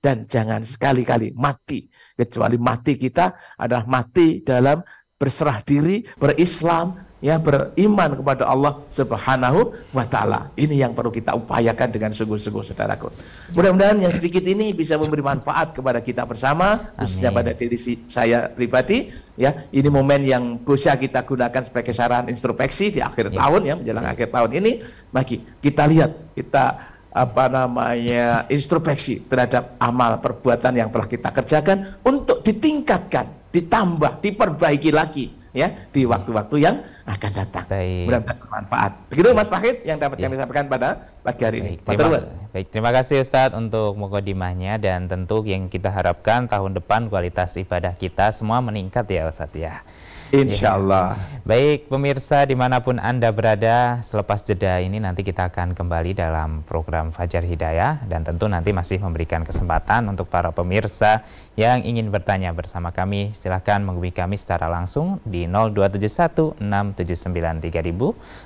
Dan 0.00 0.24
jangan 0.24 0.64
sekali-kali 0.64 1.36
mati 1.36 1.84
kecuali 2.16 2.56
mati 2.56 2.96
kita 2.96 3.36
adalah 3.60 3.84
mati 3.84 4.40
dalam 4.40 4.80
berserah 5.20 5.60
diri 5.60 6.00
berislam 6.16 6.96
ya 7.20 7.36
beriman 7.36 8.16
kepada 8.16 8.48
Allah 8.48 8.80
Subhanahu 8.90 9.76
wa 9.92 10.04
taala. 10.08 10.48
Ini 10.56 10.88
yang 10.88 10.92
perlu 10.96 11.12
kita 11.12 11.36
upayakan 11.36 11.92
dengan 11.92 12.10
sungguh-sungguh 12.16 12.72
Saudaraku. 12.72 13.12
Mudah-mudahan 13.52 14.00
yang 14.00 14.12
sedikit 14.16 14.42
ini 14.44 14.72
bisa 14.72 14.96
memberi 14.96 15.20
manfaat 15.20 15.76
kepada 15.76 16.00
kita 16.00 16.24
bersama, 16.24 16.90
khususnya 16.96 17.30
pada 17.30 17.52
diri 17.52 17.76
saya 18.08 18.48
pribadi 18.50 19.12
ya. 19.36 19.68
Ini 19.70 19.88
momen 19.92 20.24
yang 20.24 20.58
bisa 20.64 20.96
kita 20.96 21.22
gunakan 21.28 21.68
sebagai 21.68 21.92
saran 21.92 22.26
introspeksi 22.32 22.96
di 22.96 23.00
akhir 23.04 23.30
ya. 23.30 23.36
tahun 23.36 23.60
ya, 23.68 23.74
menjelang 23.76 24.06
ya. 24.08 24.12
akhir 24.16 24.28
tahun 24.32 24.50
ini. 24.56 24.72
Bagi 25.12 25.36
kita 25.60 25.84
lihat, 25.86 26.34
kita 26.34 26.88
apa 27.10 27.50
namanya 27.50 28.46
introspeksi 28.48 29.26
terhadap 29.26 29.74
amal 29.82 30.22
perbuatan 30.22 30.78
yang 30.78 30.88
telah 30.94 31.10
kita 31.10 31.28
kerjakan 31.34 31.98
untuk 32.06 32.40
ditingkatkan, 32.46 33.50
ditambah, 33.50 34.22
diperbaiki 34.22 34.94
lagi 34.94 35.39
ya 35.50 35.68
di 35.90 36.06
waktu-waktu 36.06 36.56
yang 36.62 36.76
akan 37.06 37.30
datang. 37.34 37.64
Baik. 37.66 38.06
Mudah-mudahan 38.06 38.38
bermanfaat. 38.38 38.92
Begitu 39.10 39.28
Mas 39.34 39.50
Fahid 39.50 39.76
yang 39.82 39.98
dapat 39.98 40.16
ya. 40.22 40.30
kami 40.30 40.36
sampaikan 40.38 40.66
pada 40.70 40.88
pagi 41.26 41.42
hari 41.42 41.58
baik, 41.58 41.66
ini. 41.66 41.74
Terima, 41.82 42.18
baik, 42.54 42.66
terima 42.70 42.90
kasih 42.94 43.16
Ustadz 43.22 43.56
untuk 43.58 43.98
mukodimahnya 43.98 44.78
dan 44.78 45.10
tentu 45.10 45.42
yang 45.42 45.66
kita 45.66 45.90
harapkan 45.90 46.46
tahun 46.46 46.78
depan 46.78 47.10
kualitas 47.10 47.58
ibadah 47.58 47.98
kita 47.98 48.30
semua 48.30 48.62
meningkat 48.62 49.10
ya 49.10 49.26
Ustadz 49.26 49.58
ya. 49.58 49.82
Insya 50.30 50.78
Allah. 50.78 51.18
Ya. 51.18 51.26
Baik 51.40 51.88
pemirsa 51.90 52.46
di 52.46 52.54
mana 52.54 52.78
pun 52.78 53.02
Anda 53.02 53.34
berada, 53.34 53.98
selepas 54.06 54.46
jeda 54.46 54.78
ini 54.78 55.02
nanti 55.02 55.26
kita 55.26 55.50
akan 55.50 55.74
kembali 55.74 56.14
dalam 56.14 56.62
program 56.62 57.10
Fajar 57.10 57.42
Hidayah 57.42 58.06
dan 58.06 58.22
tentu 58.22 58.46
nanti 58.46 58.70
masih 58.70 59.02
memberikan 59.02 59.42
kesempatan 59.42 60.06
untuk 60.06 60.30
para 60.30 60.54
pemirsa 60.54 61.26
yang 61.58 61.82
ingin 61.82 62.14
bertanya 62.14 62.54
bersama 62.54 62.94
kami. 62.94 63.34
Silahkan 63.34 63.82
menghubungi 63.82 64.14
kami 64.14 64.38
secara 64.38 64.70
langsung 64.70 65.18
di 65.26 65.50
02716793000 65.50 66.54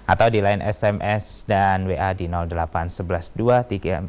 atau 0.09 0.27
di 0.33 0.41
line 0.41 0.65
SMS 0.65 1.45
dan 1.45 1.85
WA 1.85 2.17
di 2.17 2.33
08112 2.33 4.09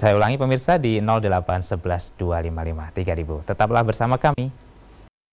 saya 0.00 0.16
ulangi 0.16 0.40
pemirsa 0.40 0.80
di 0.80 0.96
08112553000. 1.04 3.48
Tetaplah 3.48 3.84
bersama 3.84 4.16
kami. 4.16 4.48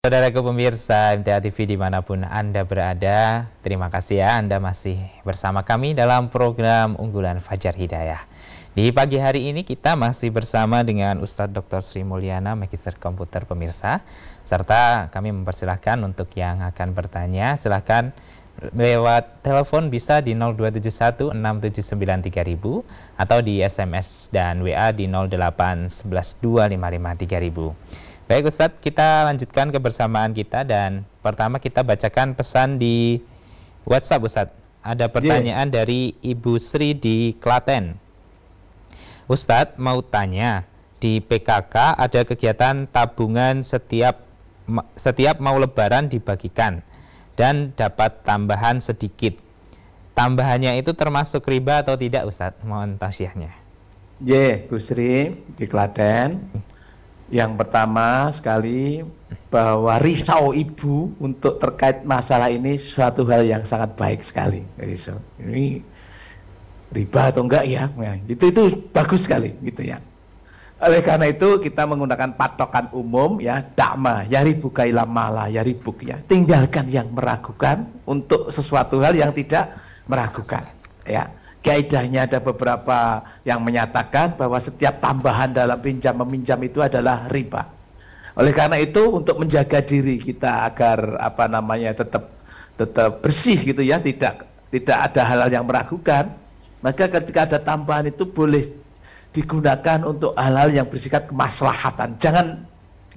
Saudaraku 0.07 0.39
pemirsa 0.39 1.19
MTA 1.19 1.43
TV 1.43 1.67
di 1.67 1.75
mana 1.75 1.99
pun 1.99 2.23
Anda 2.23 2.63
berada, 2.63 3.51
terima 3.59 3.91
kasih 3.91 4.23
ya 4.23 4.39
Anda 4.39 4.55
masih 4.55 4.95
bersama 5.27 5.67
kami 5.67 5.99
dalam 5.99 6.31
program 6.31 6.95
unggulan 6.95 7.43
Fajar 7.43 7.75
Hidayah. 7.75 8.23
Di 8.71 8.87
pagi 8.95 9.19
hari 9.19 9.51
ini 9.51 9.67
kita 9.67 9.99
masih 9.99 10.31
bersama 10.31 10.79
dengan 10.87 11.19
Ustadz 11.19 11.51
Dr. 11.51 11.83
Sri 11.83 12.07
Mulyana, 12.07 12.55
Magister 12.55 12.95
Komputer 12.95 13.43
Pemirsa, 13.43 13.99
serta 14.47 15.11
kami 15.11 15.35
mempersilahkan 15.35 15.99
untuk 15.99 16.31
yang 16.39 16.63
akan 16.63 16.95
bertanya, 16.95 17.59
silahkan 17.59 18.15
lewat 18.79 19.43
telepon 19.43 19.91
bisa 19.91 20.23
di 20.23 20.31
02716793000 20.39 21.35
atau 23.19 23.43
di 23.43 23.59
SMS 23.59 24.31
dan 24.31 24.63
WA 24.63 24.95
di 24.95 25.11
08112553000. 25.11 28.06
Baik 28.27 28.51
Ustadz, 28.51 28.83
kita 28.83 29.23
lanjutkan 29.23 29.71
kebersamaan 29.71 30.35
kita 30.35 30.67
dan 30.67 31.07
pertama 31.23 31.63
kita 31.63 31.79
bacakan 31.79 32.35
pesan 32.35 32.75
di 32.75 33.23
WhatsApp 33.87 34.27
Ustadz. 34.27 34.57
Ada 34.83 35.07
pertanyaan 35.07 35.71
yeah. 35.71 35.75
dari 35.79 36.11
Ibu 36.19 36.59
Sri 36.59 36.91
di 36.91 37.31
Klaten. 37.39 37.95
Ustadz 39.31 39.79
mau 39.79 40.03
tanya, 40.03 40.67
di 40.99 41.23
PKK 41.23 41.95
ada 41.95 42.27
kegiatan 42.27 42.83
tabungan 42.91 43.63
setiap 43.63 44.27
setiap 44.99 45.39
mau 45.39 45.55
lebaran 45.55 46.11
dibagikan 46.11 46.83
dan 47.39 47.71
dapat 47.79 48.27
tambahan 48.27 48.83
sedikit. 48.83 49.39
Tambahannya 50.19 50.75
itu 50.75 50.91
termasuk 50.91 51.47
riba 51.47 51.79
atau 51.79 51.95
tidak 51.95 52.27
Ustadz? 52.27 52.59
Mohon 52.67 52.99
tausiahnya. 52.99 53.55
Ye, 54.19 54.35
yeah, 54.35 54.55
Bu 54.67 54.83
Sri 54.83 55.31
di 55.31 55.63
Klaten. 55.63 56.43
Yang 57.27 57.51
pertama 57.59 58.31
sekali 58.31 59.03
bahwa 59.51 59.99
risau 59.99 60.55
ibu 60.55 61.11
untuk 61.19 61.59
terkait 61.59 62.07
masalah 62.07 62.47
ini 62.47 62.79
suatu 62.79 63.27
hal 63.27 63.43
yang 63.43 63.63
sangat 63.67 63.95
baik 63.99 64.23
sekali. 64.23 64.63
Risau. 64.79 65.19
Ini 65.43 65.83
riba 66.95 67.21
atau 67.31 67.43
enggak 67.43 67.67
ya? 67.67 67.91
ya 67.99 68.11
itu 68.31 68.47
itu 68.47 68.63
bagus 68.95 69.27
sekali 69.27 69.51
gitu 69.59 69.83
ya. 69.83 69.99
Oleh 70.77 71.01
karena 71.01 71.33
itu 71.33 71.57
kita 71.57 71.89
menggunakan 71.89 72.37
patokan 72.37 72.93
umum 72.93 73.41
ya 73.41 73.65
dakma 73.73 74.29
ya 74.29 74.45
ribuka 74.45 74.85
ilam 74.85 75.09
mala 75.09 75.51
ya 75.51 75.65
ribuk 75.67 75.99
ya. 76.05 76.21
Tinggalkan 76.31 76.87
yang 76.87 77.11
meragukan 77.11 77.91
untuk 78.07 78.53
sesuatu 78.55 79.03
hal 79.03 79.17
yang 79.17 79.35
tidak 79.35 79.73
meragukan 80.07 80.63
ya 81.03 81.27
kaidahnya 81.67 82.23
ada 82.23 82.39
beberapa 82.39 83.19
yang 83.43 83.59
menyatakan 83.59 84.39
bahwa 84.39 84.55
setiap 84.63 85.03
tambahan 85.03 85.51
dalam 85.51 85.75
pinjam 85.83 86.15
meminjam 86.23 86.55
itu 86.63 86.79
adalah 86.79 87.27
riba. 87.27 87.67
Oleh 88.39 88.55
karena 88.55 88.79
itu 88.79 89.11
untuk 89.11 89.35
menjaga 89.35 89.83
diri 89.83 90.15
kita 90.23 90.71
agar 90.71 91.19
apa 91.19 91.51
namanya 91.51 91.91
tetap 91.91 92.31
tetap 92.79 93.19
bersih 93.19 93.59
gitu 93.59 93.83
ya, 93.83 93.99
tidak 93.99 94.47
tidak 94.71 94.97
ada 95.11 95.21
hal-hal 95.27 95.49
yang 95.51 95.65
meragukan, 95.67 96.31
maka 96.79 97.11
ketika 97.11 97.43
ada 97.43 97.59
tambahan 97.59 98.07
itu 98.07 98.23
boleh 98.23 98.71
digunakan 99.35 99.99
untuk 100.07 100.31
hal-hal 100.39 100.71
yang 100.71 100.87
bersifat 100.87 101.27
kemaslahatan. 101.27 102.15
Jangan 102.21 102.63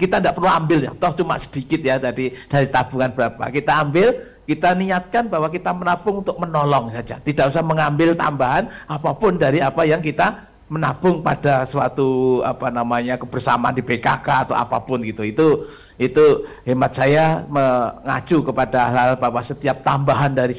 kita 0.01 0.17
tidak 0.19 0.41
perlu 0.41 0.49
ambil 0.49 0.89
ya, 0.89 0.93
toh 0.97 1.13
cuma 1.21 1.37
sedikit 1.37 1.85
ya 1.85 2.01
tadi 2.01 2.33
dari 2.49 2.67
tabungan 2.73 3.13
berapa. 3.13 3.53
Kita 3.53 3.85
ambil 3.85 4.17
kita 4.49 4.73
niatkan 4.75 5.29
bahwa 5.29 5.53
kita 5.53 5.71
menabung 5.71 6.25
untuk 6.25 6.41
menolong 6.41 6.91
saja. 6.91 7.21
Tidak 7.21 7.53
usah 7.53 7.63
mengambil 7.63 8.17
tambahan 8.17 8.73
apa 8.89 9.13
pun 9.13 9.37
dari 9.37 9.61
apa 9.61 9.85
yang 9.85 10.01
kita 10.01 10.49
menabung 10.71 11.21
pada 11.21 11.67
suatu 11.67 12.41
apa 12.47 12.71
namanya 12.71 13.19
kebersamaan 13.19 13.75
di 13.75 13.83
PKK 13.83 14.49
atau 14.49 14.57
apa 14.57 14.79
pun 14.81 15.03
gitu. 15.03 15.27
Itu 15.27 15.67
itu 16.01 16.47
hemat 16.65 16.97
saya 16.97 17.45
mengacu 17.51 18.41
kepada 18.41 18.89
hal-hal 18.89 19.19
bahwa 19.19 19.43
setiap 19.43 19.83
tambahan 19.85 20.33
dari 20.33 20.57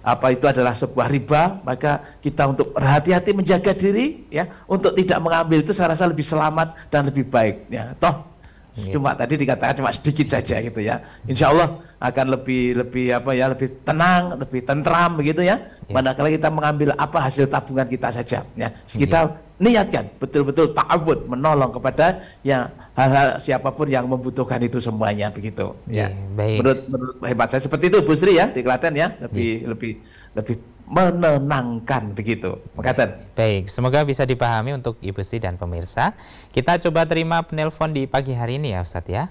apa 0.00 0.32
itu 0.32 0.48
adalah 0.48 0.72
sebuah 0.72 1.12
riba, 1.12 1.60
maka 1.60 2.16
kita 2.24 2.48
untuk 2.48 2.72
berhati-hati 2.72 3.36
menjaga 3.36 3.76
diri 3.76 4.24
ya, 4.32 4.48
untuk 4.64 4.96
tidak 4.96 5.20
mengambil 5.20 5.60
itu 5.60 5.76
saya 5.76 5.92
rasa 5.92 6.08
lebih 6.08 6.24
selamat 6.24 6.88
dan 6.88 7.10
lebih 7.10 7.28
baik 7.28 7.68
ya. 7.68 7.92
Toh. 8.00 8.29
Cuma 8.74 9.18
tadi 9.18 9.34
dikatakan 9.40 9.82
cuma 9.82 9.90
sedikit 9.90 10.30
saja 10.30 10.62
gitu 10.62 10.80
ya. 10.80 11.02
Insya 11.26 11.50
Allah 11.50 11.82
akan 12.00 12.26
lebih 12.32 12.80
lebih 12.80 13.12
apa 13.12 13.36
ya 13.36 13.52
lebih 13.52 13.82
tenang, 13.84 14.38
lebih 14.40 14.64
tentram 14.64 15.18
begitu 15.20 15.44
ya. 15.44 15.60
Yeah. 15.90 16.00
Manakala 16.00 16.30
kita 16.30 16.48
mengambil 16.48 16.94
apa 16.96 17.18
hasil 17.18 17.50
tabungan 17.50 17.90
kita 17.90 18.14
saja 18.14 18.46
ya. 18.56 18.68
Kita 18.86 19.20
yeah. 19.28 19.58
niatkan 19.60 20.08
betul-betul 20.16 20.72
ta'awud 20.72 21.28
menolong 21.28 21.74
kepada 21.76 22.24
yang 22.46 22.72
hal-hal 22.96 23.36
siapa 23.42 23.68
pun 23.74 23.90
yang 23.90 24.08
membutuhkan 24.08 24.62
itu 24.64 24.80
semuanya 24.80 25.28
begitu 25.28 25.76
yeah, 25.90 26.08
ya. 26.08 26.34
Baik. 26.38 26.58
Menurut 26.64 26.80
menurut 26.88 27.16
hebat 27.26 27.48
saya 27.52 27.62
seperti 27.66 27.92
itu 27.92 28.00
Bu 28.00 28.16
Sri 28.16 28.38
ya 28.38 28.48
di 28.48 28.64
Klaten 28.64 28.96
ya, 28.96 29.12
lebih 29.20 29.50
yeah. 29.60 29.68
lebih 29.68 29.92
lebih 30.38 30.56
menenangkan 30.90 32.18
begitu. 32.18 32.58
Mengatakan. 32.74 33.22
Baik, 33.38 33.70
semoga 33.70 34.02
bisa 34.02 34.26
dipahami 34.26 34.74
untuk 34.74 34.98
Ibu 34.98 35.22
Sri 35.22 35.38
dan 35.38 35.54
pemirsa. 35.54 36.18
Kita 36.50 36.82
coba 36.82 37.06
terima 37.06 37.46
penelpon 37.46 37.94
di 37.94 38.10
pagi 38.10 38.34
hari 38.34 38.58
ini 38.58 38.74
ya 38.74 38.82
Ustadz 38.82 39.06
ya. 39.06 39.30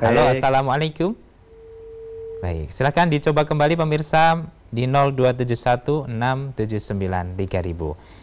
Halo, 0.00 0.24
Baik. 0.24 0.40
Assalamualaikum. 0.40 1.12
Baik, 2.40 2.72
silakan 2.72 3.12
dicoba 3.12 3.44
kembali 3.44 3.76
pemirsa 3.76 4.48
di 4.72 4.88
02716793000. 4.88 6.56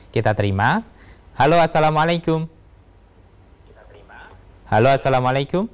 Kita 0.09 0.33
terima. 0.33 0.81
Halo, 1.37 1.61
Assalamualaikum. 1.61 2.49
Halo, 4.69 4.89
Assalamualaikum. 4.89 5.69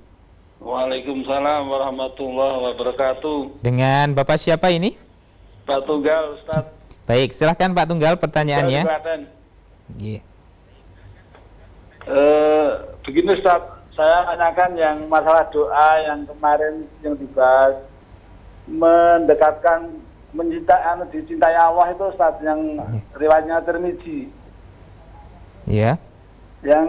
Waalaikumsalam 0.60 1.72
warahmatullahi 1.72 2.56
wabarakatuh. 2.68 3.64
Dengan 3.64 4.12
Bapak 4.12 4.36
siapa 4.36 4.68
ini? 4.76 5.00
Pak 5.64 5.88
Tunggal, 5.88 6.36
Ustaz. 6.36 6.79
Baik, 7.10 7.34
silahkan 7.34 7.74
Pak 7.74 7.90
Tunggal 7.90 8.22
pertanyaannya. 8.22 8.86
Iya. 9.98 10.22
Uh, 12.06 12.86
begini 13.02 13.34
Ustaz, 13.34 13.66
saya 13.98 14.30
tanyakan 14.30 14.78
yang 14.78 14.98
masalah 15.10 15.50
doa 15.50 15.90
yang 16.06 16.30
kemarin 16.30 16.86
yang 17.02 17.18
dibahas 17.18 17.82
mendekatkan 18.70 19.90
mencintai 20.38 20.86
anu 20.86 21.10
dicintai 21.10 21.58
Allah 21.58 21.90
itu 21.90 22.06
saat 22.14 22.38
yang 22.46 22.78
yeah. 22.78 23.02
riwayatnya 23.18 23.66
Tirmizi. 23.66 24.30
Iya. 25.66 25.98
Yeah. 26.62 26.78
Yang 26.78 26.88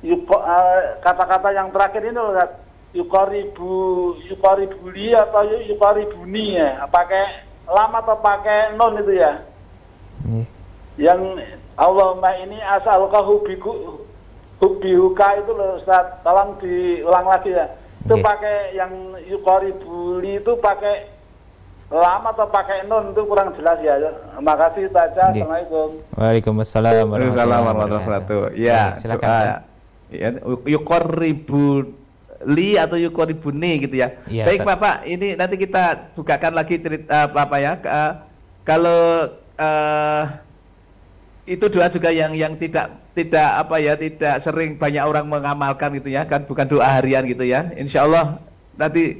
eh, 0.00 0.80
kata-kata 1.04 1.52
uh, 1.52 1.56
yang 1.60 1.68
terakhir 1.68 2.08
ini 2.08 2.16
loh 2.16 2.32
Ustaz. 2.32 2.56
Yukaribu 2.96 4.16
yukaribuli 4.26 5.12
atau 5.12 5.46
yukaribuni 5.68 6.56
ya? 6.58 6.88
Pakai 6.88 7.49
lama 7.70 8.02
atau 8.02 8.18
pakai 8.18 8.74
non 8.74 8.98
itu 8.98 9.14
ya? 9.14 9.32
Yeah. 10.26 10.46
Yang 10.98 11.20
Allahumma 11.78 12.34
ini 12.42 12.60
asal 12.60 13.08
hubiku 13.08 14.04
hubihuka 14.60 15.40
itu 15.40 15.50
loh 15.54 15.80
Ustaz. 15.80 16.20
Tolong 16.26 16.58
diulang 16.60 17.26
lagi 17.30 17.54
ya 17.54 17.70
itu 18.00 18.14
okay. 18.16 18.24
pakai 18.24 18.56
yang 18.72 18.92
yukori 19.28 19.76
buli 19.76 20.40
itu 20.40 20.56
pakai 20.56 21.04
lama 21.92 22.32
atau 22.32 22.48
pakai 22.48 22.88
non 22.88 23.12
itu 23.12 23.20
kurang 23.28 23.52
jelas 23.60 23.76
ya. 23.84 24.00
Makasih 24.40 24.88
saja. 24.88 25.28
Okay. 25.30 25.44
Assalamualaikum. 25.44 25.88
Waalaikumsalam 26.16 27.06
warahmatullahi 27.12 27.64
wabarakatuh. 27.76 28.40
Ya, 28.56 28.96
silakan. 28.96 29.68
Ya, 30.08 30.32
yukori 30.64 31.44
li 32.48 32.76
atau 32.80 32.96
yukoribuni 32.96 33.84
gitu 33.84 34.00
ya. 34.00 34.16
ya 34.30 34.48
Baik 34.48 34.64
Bapak, 34.64 35.04
ini 35.04 35.36
nanti 35.36 35.60
kita 35.60 36.14
bukakan 36.16 36.56
lagi 36.56 36.80
cerita 36.80 37.28
apa, 37.28 37.38
apa 37.44 37.56
ya. 37.60 37.72
Uh, 37.84 38.12
kalau 38.64 39.02
uh, 39.60 40.22
itu 41.44 41.64
doa 41.68 41.88
juga 41.92 42.08
yang 42.14 42.32
yang 42.32 42.56
tidak 42.56 42.96
tidak 43.12 43.48
apa 43.66 43.76
ya 43.82 43.98
tidak 43.98 44.38
sering 44.40 44.78
banyak 44.78 45.02
orang 45.02 45.26
mengamalkan 45.26 45.98
gitu 45.98 46.14
ya 46.14 46.22
kan 46.22 46.46
bukan 46.46 46.70
doa 46.70 46.86
harian 46.86 47.26
gitu 47.26 47.42
ya 47.42 47.74
insya 47.74 48.06
Allah 48.06 48.38
nanti 48.78 49.18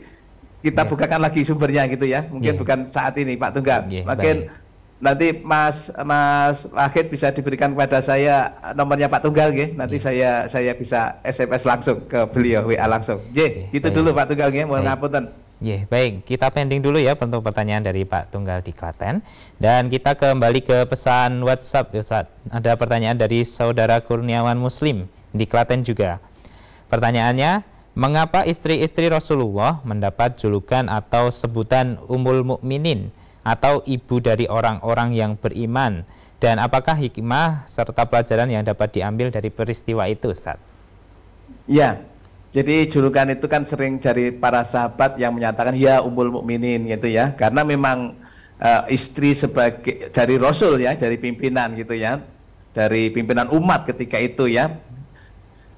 kita 0.60 0.84
yeah. 0.84 0.90
bukakan 0.92 1.20
lagi 1.24 1.40
sumbernya 1.44 1.88
gitu 1.88 2.06
ya. 2.06 2.28
Mungkin 2.28 2.52
yeah. 2.54 2.60
bukan 2.60 2.78
saat 2.92 3.16
ini 3.16 3.36
Pak 3.36 3.50
Tunggal. 3.56 3.88
Yeah, 3.88 4.04
Mungkin 4.04 4.36
baik. 4.46 4.52
Nanti 5.00 5.40
Mas 5.40 5.88
Mas 6.04 6.68
Wahid 6.68 7.08
bisa 7.08 7.32
diberikan 7.32 7.72
kepada 7.72 8.04
saya 8.04 8.52
nomornya 8.76 9.08
Pak 9.08 9.24
Tunggal 9.24 9.56
ya. 9.56 9.72
Nanti 9.72 9.96
yeah. 9.98 10.04
saya 10.04 10.30
saya 10.52 10.72
bisa 10.76 11.18
SMS 11.24 11.64
langsung 11.64 12.04
ke 12.06 12.28
beliau 12.30 12.68
WA 12.68 12.84
langsung. 12.86 13.18
J, 13.32 13.38
yeah, 13.40 13.52
gitu 13.72 13.88
baik. 13.88 13.96
dulu 13.96 14.08
Pak 14.12 14.26
Tunggal 14.30 14.52
ya. 14.52 14.64
Mohon 14.68 14.84
ngapunten. 14.86 15.24
Ya, 15.60 15.68
yeah, 15.76 15.82
baik. 15.92 16.24
Kita 16.24 16.48
pending 16.48 16.80
dulu 16.80 16.96
ya 16.96 17.12
untuk 17.16 17.44
pertanyaan 17.44 17.84
dari 17.84 18.08
Pak 18.08 18.32
Tunggal 18.32 18.64
di 18.64 18.72
Klaten. 18.72 19.20
Dan 19.60 19.92
kita 19.92 20.16
kembali 20.16 20.64
ke 20.64 20.88
pesan 20.88 21.44
WhatsApp, 21.44 21.92
Ustaz. 21.92 22.24
Ada 22.48 22.80
pertanyaan 22.80 23.20
dari 23.20 23.44
saudara 23.44 24.00
Kurniawan 24.00 24.56
Muslim 24.56 25.04
di 25.36 25.44
Klaten 25.44 25.84
juga. 25.84 26.16
Pertanyaannya, 26.88 27.60
mengapa 27.92 28.48
istri-istri 28.48 29.12
Rasulullah 29.12 29.84
mendapat 29.84 30.40
julukan 30.40 30.88
atau 30.88 31.28
sebutan 31.28 32.00
Ummul 32.08 32.40
Mukminin 32.40 33.12
atau 33.46 33.84
ibu 33.88 34.20
dari 34.20 34.46
orang-orang 34.46 35.16
yang 35.16 35.32
beriman? 35.36 36.04
Dan 36.40 36.56
apakah 36.56 36.96
hikmah 36.96 37.68
serta 37.68 38.08
pelajaran 38.08 38.48
yang 38.48 38.64
dapat 38.64 38.96
diambil 38.96 39.28
dari 39.28 39.52
peristiwa 39.52 40.08
itu, 40.08 40.32
Ustaz? 40.32 40.56
Ya, 41.68 42.00
jadi 42.50 42.90
julukan 42.90 43.30
itu 43.30 43.46
kan 43.46 43.62
sering 43.62 44.02
dari 44.02 44.34
para 44.34 44.66
sahabat 44.66 45.14
yang 45.22 45.38
menyatakan 45.38 45.78
ya 45.78 46.02
ummul 46.02 46.40
mukminin 46.40 46.88
gitu 46.90 47.06
ya. 47.06 47.30
Karena 47.38 47.62
memang 47.62 48.18
uh, 48.58 48.82
istri 48.90 49.38
sebagai 49.38 50.10
dari 50.10 50.34
rasul 50.40 50.82
ya, 50.82 50.98
dari 50.98 51.14
pimpinan 51.14 51.78
gitu 51.78 51.94
ya. 51.94 52.18
Dari 52.74 53.12
pimpinan 53.14 53.52
umat 53.54 53.86
ketika 53.86 54.18
itu 54.18 54.50
ya. 54.50 54.80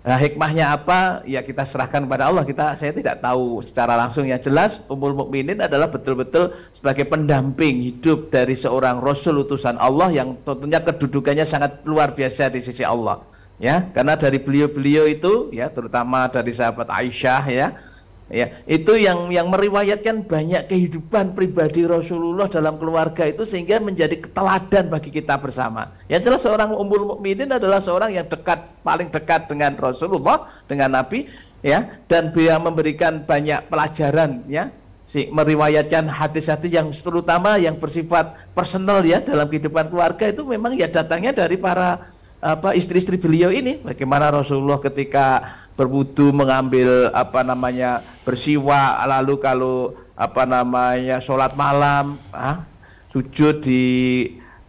Nah, 0.03 0.19
hikmahnya 0.19 0.75
apa? 0.75 1.23
Ya 1.31 1.47
kita 1.47 1.63
serahkan 1.63 2.11
kepada 2.11 2.27
Allah. 2.27 2.43
Kita 2.43 2.75
saya 2.75 2.91
tidak 2.91 3.23
tahu 3.23 3.63
secara 3.63 3.95
langsung 3.95 4.27
yang 4.27 4.43
jelas 4.43 4.83
ummul 4.91 5.15
mukminin 5.15 5.63
adalah 5.63 5.87
betul-betul 5.87 6.51
sebagai 6.75 7.07
pendamping 7.07 7.79
hidup 7.79 8.35
dari 8.35 8.59
seorang 8.59 8.99
rasul 8.99 9.47
utusan 9.47 9.79
Allah 9.79 10.11
yang 10.11 10.35
tentunya 10.43 10.83
kedudukannya 10.83 11.47
sangat 11.47 11.87
luar 11.87 12.19
biasa 12.19 12.51
di 12.51 12.59
sisi 12.59 12.83
Allah 12.83 13.23
ya 13.63 13.87
karena 13.95 14.19
dari 14.19 14.43
beliau-beliau 14.43 15.07
itu 15.07 15.55
ya 15.55 15.71
terutama 15.71 16.27
dari 16.27 16.51
sahabat 16.51 16.91
Aisyah 16.91 17.43
ya 17.47 17.67
ya 18.31 18.53
itu 18.71 18.95
yang 18.95 19.33
yang 19.33 19.51
meriwayatkan 19.51 20.29
banyak 20.29 20.71
kehidupan 20.71 21.35
pribadi 21.35 21.89
Rasulullah 21.89 22.47
dalam 22.47 22.79
keluarga 22.79 23.27
itu 23.27 23.43
sehingga 23.43 23.83
menjadi 23.83 24.21
keteladan 24.21 24.93
bagi 24.93 25.11
kita 25.11 25.41
bersama. 25.41 25.91
Ya 26.07 26.23
jelas 26.23 26.47
seorang 26.47 26.71
ummul 26.77 27.17
mukminin 27.17 27.51
adalah 27.51 27.83
seorang 27.83 28.15
yang 28.15 28.31
dekat 28.31 28.63
paling 28.87 29.11
dekat 29.11 29.51
dengan 29.51 29.75
Rasulullah 29.75 30.47
dengan 30.71 30.95
Nabi 30.95 31.27
ya 31.65 31.99
dan 32.07 32.35
dia 32.35 32.59
memberikan 32.59 33.23
banyak 33.27 33.71
pelajaran 33.71 34.43
ya 34.51 34.69
si 35.07 35.31
meriwayatkan 35.31 36.07
hadis-hadis 36.07 36.73
yang 36.73 36.89
terutama 36.95 37.59
yang 37.59 37.79
bersifat 37.79 38.35
personal 38.55 39.03
ya 39.03 39.23
dalam 39.23 39.51
kehidupan 39.51 39.91
keluarga 39.91 40.31
itu 40.31 40.43
memang 40.47 40.79
ya 40.79 40.87
datangnya 40.87 41.35
dari 41.35 41.59
para 41.59 42.13
apa 42.43 42.75
istri-istri 42.75 43.23
beliau 43.23 43.55
ini 43.55 43.79
bagaimana 43.79 44.35
Rasulullah 44.35 44.83
ketika 44.83 45.47
berwudu 45.77 46.31
mengambil 46.31 47.09
apa 47.17 47.41
namanya 47.41 48.05
bersiwa 48.29 49.01
lalu 49.09 49.41
kalau 49.41 49.97
apa 50.15 50.45
namanya 50.45 51.19
sholat 51.19 51.57
malam 51.57 52.21
ah, 52.37 52.63
sujud 53.11 53.65
di 53.65 53.85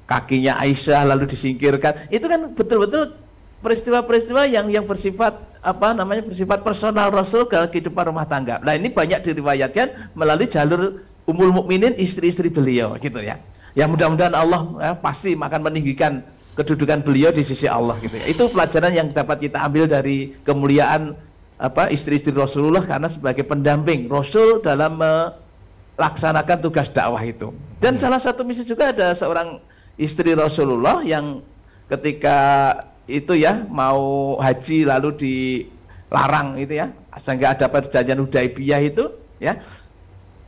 kakinya 0.08 0.60
Aisyah 0.60 1.08
lalu 1.08 1.28
disingkirkan 1.32 2.08
itu 2.12 2.24
kan 2.28 2.56
betul-betul 2.56 3.16
peristiwa-peristiwa 3.63 4.44
yang 4.48 4.68
yang 4.68 4.84
bersifat 4.84 5.39
apa 5.63 5.96
namanya 5.96 6.28
bersifat 6.28 6.62
personal 6.68 7.08
Rasul 7.10 7.48
dalam 7.48 7.72
kehidupan 7.72 8.12
rumah 8.12 8.28
tangga. 8.28 8.60
Nah 8.60 8.76
ini 8.76 8.92
banyak 8.92 9.24
diriwayatkan 9.24 10.12
melalui 10.20 10.52
jalur 10.52 11.00
umul 11.24 11.56
mukminin 11.56 11.96
istri-istri 11.96 12.52
beliau 12.52 13.00
gitu 13.00 13.24
ya. 13.24 13.39
Yang 13.74 13.98
mudah-mudahan 13.98 14.36
Allah 14.36 14.62
ya, 14.78 14.92
pasti 15.00 15.34
akan 15.34 15.62
meninggikan 15.63 16.22
kedudukan 16.54 17.02
beliau 17.02 17.34
di 17.34 17.42
sisi 17.42 17.66
Allah 17.66 17.98
gitu 18.02 18.13
ya. 18.18 18.26
Itu 18.30 18.50
pelajaran 18.54 18.94
yang 18.94 19.10
dapat 19.13 19.42
kita 19.42 19.58
ambil 19.62 19.89
dari 19.89 20.34
kemuliaan 20.46 21.18
apa 21.62 21.89
istri-istri 21.89 22.34
Rasulullah 22.34 22.84
karena 22.84 23.10
sebagai 23.10 23.46
pendamping 23.46 24.10
Rasul 24.10 24.62
dalam 24.62 25.00
melaksanakan 25.02 26.58
tugas 26.62 26.89
dakwah 26.89 27.22
itu. 27.22 27.54
Dan 27.82 27.98
salah 27.98 28.22
satu 28.22 28.46
misi 28.46 28.66
juga 28.66 28.94
ada 28.94 29.13
seorang 29.13 29.62
istri 29.98 30.34
Rasulullah 30.34 31.02
yang 31.06 31.46
ketika 31.89 32.39
itu 33.06 33.36
ya 33.36 33.68
mau 33.68 34.36
haji 34.39 34.88
lalu 34.88 35.10
dilarang 35.20 36.56
itu 36.56 36.80
ya 36.80 36.88
sehingga 37.20 37.54
ada 37.54 37.70
perjanjian 37.70 38.22
Hudaibiyah 38.22 38.82
itu 38.82 39.13
ya. 39.42 39.62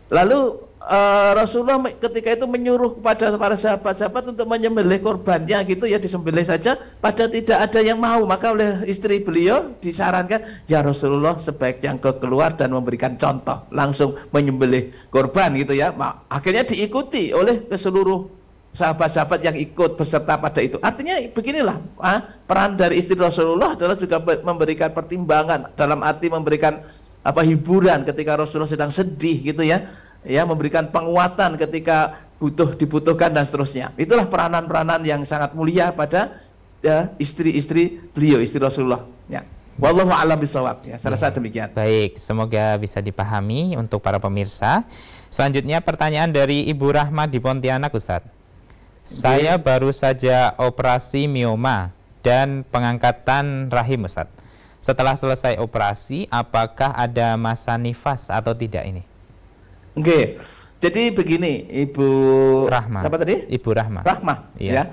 Lalu 0.09 0.64
uh, 0.85 1.31
Rasulullah 1.33 1.81
ketika 1.97 2.37
itu 2.37 2.45
menyuruh 2.45 2.97
kepada 2.97 3.33
para 3.35 3.57
sahabat-sahabat 3.57 4.37
untuk 4.37 4.45
menyembelih 4.45 5.01
korbannya 5.01 5.65
gitu 5.67 5.89
ya 5.89 5.97
disembelih 5.97 6.45
saja. 6.45 6.77
Pada 7.01 7.25
tidak 7.27 7.57
ada 7.69 7.79
yang 7.81 7.99
mau 7.99 8.23
maka 8.23 8.53
oleh 8.53 8.85
istri 8.85 9.21
beliau 9.21 9.73
disarankan 9.81 10.65
ya 10.69 10.85
Rasulullah 10.85 11.37
sebaiknya 11.41 11.97
engkau 11.97 12.15
keluar 12.21 12.53
dan 12.55 12.71
memberikan 12.71 13.17
contoh 13.17 13.65
langsung 13.73 14.15
menyembelih 14.31 14.93
korban 15.09 15.57
gitu 15.57 15.73
ya. 15.73 15.91
Akhirnya 16.29 16.65
diikuti 16.65 17.33
oleh 17.33 17.65
ke 17.65 17.75
seluruh 17.75 18.29
sahabat-sahabat 18.75 19.39
yang 19.41 19.55
ikut 19.55 19.95
beserta 19.95 20.35
pada 20.35 20.59
itu. 20.59 20.75
Artinya 20.83 21.15
beginilah 21.31 21.79
ah, 22.03 22.19
peran 22.45 22.75
dari 22.75 22.99
istri 22.99 23.15
Rasulullah 23.15 23.73
adalah 23.73 23.95
juga 23.95 24.19
memberikan 24.21 24.91
pertimbangan 24.91 25.71
dalam 25.79 26.03
arti 26.03 26.27
memberikan 26.27 26.83
apa 27.25 27.41
hiburan 27.41 28.05
ketika 28.05 28.37
Rasulullah 28.37 28.69
sedang 28.69 28.93
sedih 28.93 29.41
gitu 29.41 29.65
ya 29.65 30.04
ya 30.25 30.43
memberikan 30.43 30.89
penguatan 30.89 31.55
ketika 31.55 32.25
butuh 32.41 32.75
dibutuhkan 32.75 33.31
dan 33.31 33.47
seterusnya. 33.47 33.95
Itulah 33.95 34.27
peranan-peranan 34.27 35.05
yang 35.07 35.23
sangat 35.23 35.55
mulia 35.55 35.95
pada 35.95 36.43
ya, 36.83 37.13
istri-istri 37.21 38.01
beliau, 38.11 38.43
istri 38.43 38.59
Rasulullah. 38.59 39.07
Ya. 39.31 39.47
Wallahu 39.75 40.11
a'lam 40.11 40.39
bisawab. 40.39 40.87
Ya, 40.87 40.95
saya 40.99 41.19
rasa 41.19 41.31
ya. 41.31 41.35
demikian. 41.35 41.67
Baik, 41.75 42.15
semoga 42.15 42.79
bisa 42.79 43.03
dipahami 43.03 43.75
untuk 43.75 43.99
para 43.99 44.19
pemirsa. 44.19 44.87
Selanjutnya 45.27 45.83
pertanyaan 45.83 46.31
dari 46.31 46.63
Ibu 46.71 46.95
Rahma 46.95 47.27
di 47.27 47.43
Pontianak, 47.43 47.91
Ustaz. 47.91 48.23
Saya 49.05 49.59
baru 49.59 49.91
saja 49.91 50.55
operasi 50.57 51.27
mioma 51.27 51.91
dan 52.23 52.63
pengangkatan 52.65 53.67
rahim, 53.67 54.07
Ustaz. 54.07 54.31
Setelah 54.79 55.17
selesai 55.19 55.59
operasi, 55.59 56.31
apakah 56.31 56.95
ada 56.95 57.35
masa 57.35 57.75
nifas 57.75 58.31
atau 58.31 58.55
tidak 58.55 58.85
ini? 58.87 59.03
Oke. 59.95 60.39
Jadi 60.83 61.09
begini, 61.09 61.65
Ibu 61.71 62.07
Rahma. 62.67 63.07
Apa 63.07 63.15
tadi? 63.17 63.47
Ibu 63.47 63.69
Rahma. 63.71 64.03
Rahma, 64.03 64.51
iya. 64.59 64.71
ya. 64.71 64.83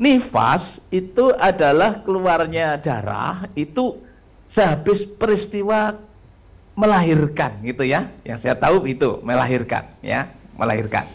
Nifas 0.00 0.80
itu 0.88 1.32
adalah 1.36 2.00
keluarnya 2.04 2.80
darah 2.80 3.44
itu 3.52 4.00
sehabis 4.48 5.04
peristiwa 5.04 5.96
melahirkan 6.76 7.60
gitu 7.64 7.84
ya. 7.84 8.08
Yang 8.24 8.48
saya 8.48 8.56
tahu 8.56 8.88
itu 8.88 9.20
melahirkan 9.20 9.90
ya, 10.00 10.32
melahirkan. 10.56 11.08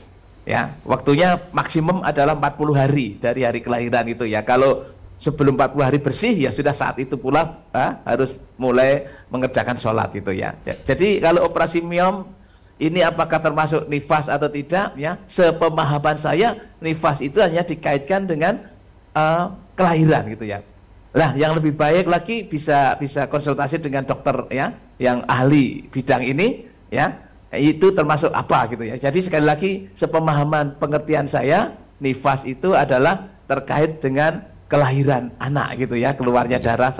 Ya, 0.45 0.77
waktunya 0.85 1.41
maksimum 1.57 2.05
adalah 2.05 2.37
40 2.37 2.77
hari 2.77 3.17
dari 3.17 3.41
hari 3.41 3.65
kelahiran 3.65 4.05
itu 4.05 4.29
ya. 4.29 4.45
Kalau 4.45 4.85
sebelum 5.17 5.57
40 5.57 5.81
hari 5.81 5.97
bersih 5.97 6.37
ya 6.37 6.53
sudah 6.53 6.75
saat 6.75 7.01
itu 7.01 7.17
pula 7.17 7.65
ha, 7.73 7.97
harus 8.05 8.37
mulai 8.61 9.09
mengerjakan 9.33 9.81
sholat 9.81 10.13
itu 10.13 10.29
ya. 10.37 10.53
Jadi 10.85 11.17
kalau 11.17 11.49
operasi 11.49 11.81
miom 11.81 12.29
ini 12.75 12.99
apakah 12.99 13.39
termasuk 13.39 13.87
nifas 13.87 14.27
atau 14.27 14.51
tidak? 14.51 14.91
Ya 14.99 15.15
sepemahaman 15.31 16.19
saya 16.19 16.59
nifas 16.83 17.23
itu 17.23 17.39
hanya 17.39 17.63
dikaitkan 17.63 18.27
dengan 18.27 18.67
uh, 19.15 19.55
kelahiran 19.79 20.27
gitu 20.27 20.43
ya. 20.43 20.59
Lah 21.15 21.31
yang 21.39 21.55
lebih 21.55 21.71
baik 21.79 22.11
lagi 22.11 22.43
bisa 22.43 22.99
bisa 22.99 23.31
konsultasi 23.31 23.79
dengan 23.79 24.03
dokter 24.03 24.35
ya 24.51 24.75
yang 24.99 25.23
ahli 25.31 25.87
bidang 25.87 26.27
ini 26.27 26.67
ya 26.91 27.15
itu 27.55 27.95
termasuk 27.95 28.35
apa 28.35 28.67
gitu 28.67 28.83
ya. 28.83 28.99
Jadi 28.99 29.23
sekali 29.23 29.45
lagi 29.47 29.71
sepemahaman 29.95 30.75
pengertian 30.75 31.31
saya 31.31 31.71
nifas 32.03 32.43
itu 32.43 32.75
adalah 32.75 33.31
terkait 33.47 34.03
dengan 34.03 34.43
kelahiran 34.67 35.31
anak 35.39 35.77
gitu 35.79 35.95
ya 35.95 36.11
keluarnya 36.17 36.57
darah 36.57 36.91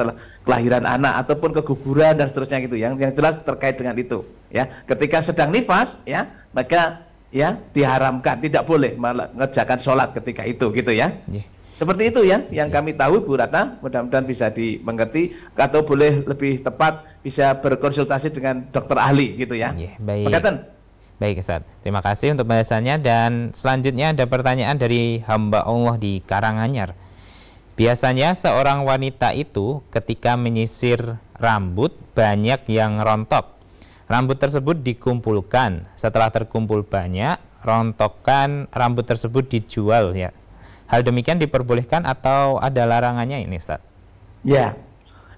kelahiran 0.48 0.86
anak 0.88 1.28
ataupun 1.28 1.52
keguguran 1.52 2.16
dan 2.16 2.32
seterusnya 2.32 2.64
gitu. 2.64 2.80
Yang 2.80 3.04
yang 3.04 3.12
jelas 3.12 3.44
terkait 3.44 3.76
dengan 3.76 4.00
itu 4.00 4.24
ya 4.56 4.72
ketika 4.88 5.20
sedang 5.20 5.52
nifas 5.52 6.00
ya 6.08 6.32
maka 6.56 7.04
ya 7.36 7.60
diharamkan 7.76 8.40
tidak 8.40 8.64
boleh 8.64 8.96
mengerjakan 8.96 9.84
sholat 9.84 10.16
ketika 10.16 10.48
itu 10.48 10.72
gitu 10.72 10.96
ya 10.96 11.12
yeah. 11.28 11.44
seperti 11.76 12.16
itu 12.16 12.24
ya 12.24 12.48
yang 12.48 12.72
yeah. 12.72 12.76
kami 12.80 12.96
tahu 12.96 13.20
Bu 13.20 13.36
Ratna 13.36 13.76
mudah-mudahan 13.84 14.24
bisa 14.24 14.48
dimengerti 14.48 15.36
atau 15.60 15.84
boleh 15.84 16.24
lebih 16.24 16.64
tepat 16.64 17.04
bisa 17.20 17.60
berkonsultasi 17.60 18.32
dengan 18.32 18.64
dokter 18.72 18.96
ahli 18.96 19.36
gitu 19.36 19.60
ya 19.60 19.76
yeah, 19.76 20.00
baik 20.00 20.32
Makatan. 20.32 20.72
Baik 21.16 21.40
Ustaz, 21.40 21.64
terima 21.80 22.04
kasih 22.04 22.36
untuk 22.36 22.44
bahasannya 22.44 23.00
dan 23.00 23.56
selanjutnya 23.56 24.12
ada 24.12 24.28
pertanyaan 24.28 24.76
dari 24.76 25.24
hamba 25.24 25.64
Allah 25.64 25.96
di 25.96 26.20
Karanganyar. 26.20 26.92
Biasanya 27.80 28.36
seorang 28.36 28.84
wanita 28.84 29.32
itu 29.32 29.80
ketika 29.96 30.36
menyisir 30.36 31.16
rambut 31.40 31.96
banyak 32.20 32.68
yang 32.68 33.00
rontok 33.00 33.55
Rambut 34.06 34.38
tersebut 34.38 34.86
dikumpulkan. 34.86 35.90
Setelah 35.98 36.30
terkumpul 36.30 36.86
banyak, 36.86 37.42
rontokan 37.66 38.70
rambut 38.70 39.10
tersebut 39.10 39.50
dijual 39.50 40.14
ya. 40.14 40.30
Hal 40.86 41.02
demikian 41.02 41.42
diperbolehkan 41.42 42.06
atau 42.06 42.62
ada 42.62 42.86
larangannya 42.86 43.42
ini 43.42 43.58
Ustaz? 43.58 43.82
Ya, 44.46 44.78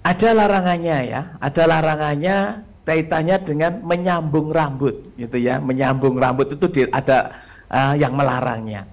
ada 0.04 0.30
larangannya 0.36 0.98
ya. 1.08 1.22
Ada 1.40 1.64
larangannya 1.64 2.68
kaitannya 2.84 3.40
dengan 3.48 3.80
menyambung 3.88 4.52
rambut 4.52 5.16
gitu 5.16 5.40
ya. 5.40 5.64
Menyambung 5.64 6.20
rambut 6.20 6.52
itu 6.52 6.68
di, 6.68 6.82
ada 6.92 7.40
uh, 7.72 7.96
yang 7.96 8.12
melarangnya. 8.20 8.84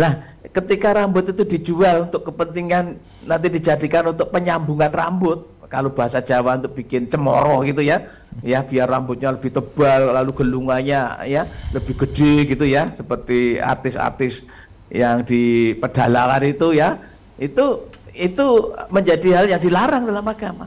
Lah, 0.00 0.24
ketika 0.48 0.96
rambut 0.96 1.28
itu 1.28 1.44
dijual 1.44 2.08
untuk 2.08 2.32
kepentingan 2.32 2.96
nanti 3.28 3.52
dijadikan 3.52 4.16
untuk 4.16 4.32
penyambungan 4.32 4.88
rambut, 4.88 5.44
kalau 5.72 5.90
bahasa 5.98 6.18
Jawa 6.28 6.58
untuk 6.58 6.72
bikin 6.80 7.02
cemoro 7.12 7.60
gitu 7.68 7.80
ya, 7.84 7.96
ya 8.42 8.64
biar 8.64 8.86
rambutnya 8.92 9.28
lebih 9.36 9.50
tebal, 9.56 10.16
lalu 10.16 10.30
gelungannya 10.40 10.98
ya 11.28 11.42
lebih 11.76 11.94
gede 12.02 12.48
gitu 12.50 12.64
ya, 12.64 12.90
seperti 12.98 13.60
artis-artis 13.60 14.48
yang 14.88 15.22
di 15.28 15.76
pedalangan 15.82 16.42
itu 16.48 16.72
ya 16.72 16.88
itu 17.36 17.92
itu 18.16 18.42
menjadi 18.88 19.28
hal 19.36 19.46
yang 19.52 19.60
dilarang 19.62 20.08
dalam 20.08 20.24
agama. 20.26 20.66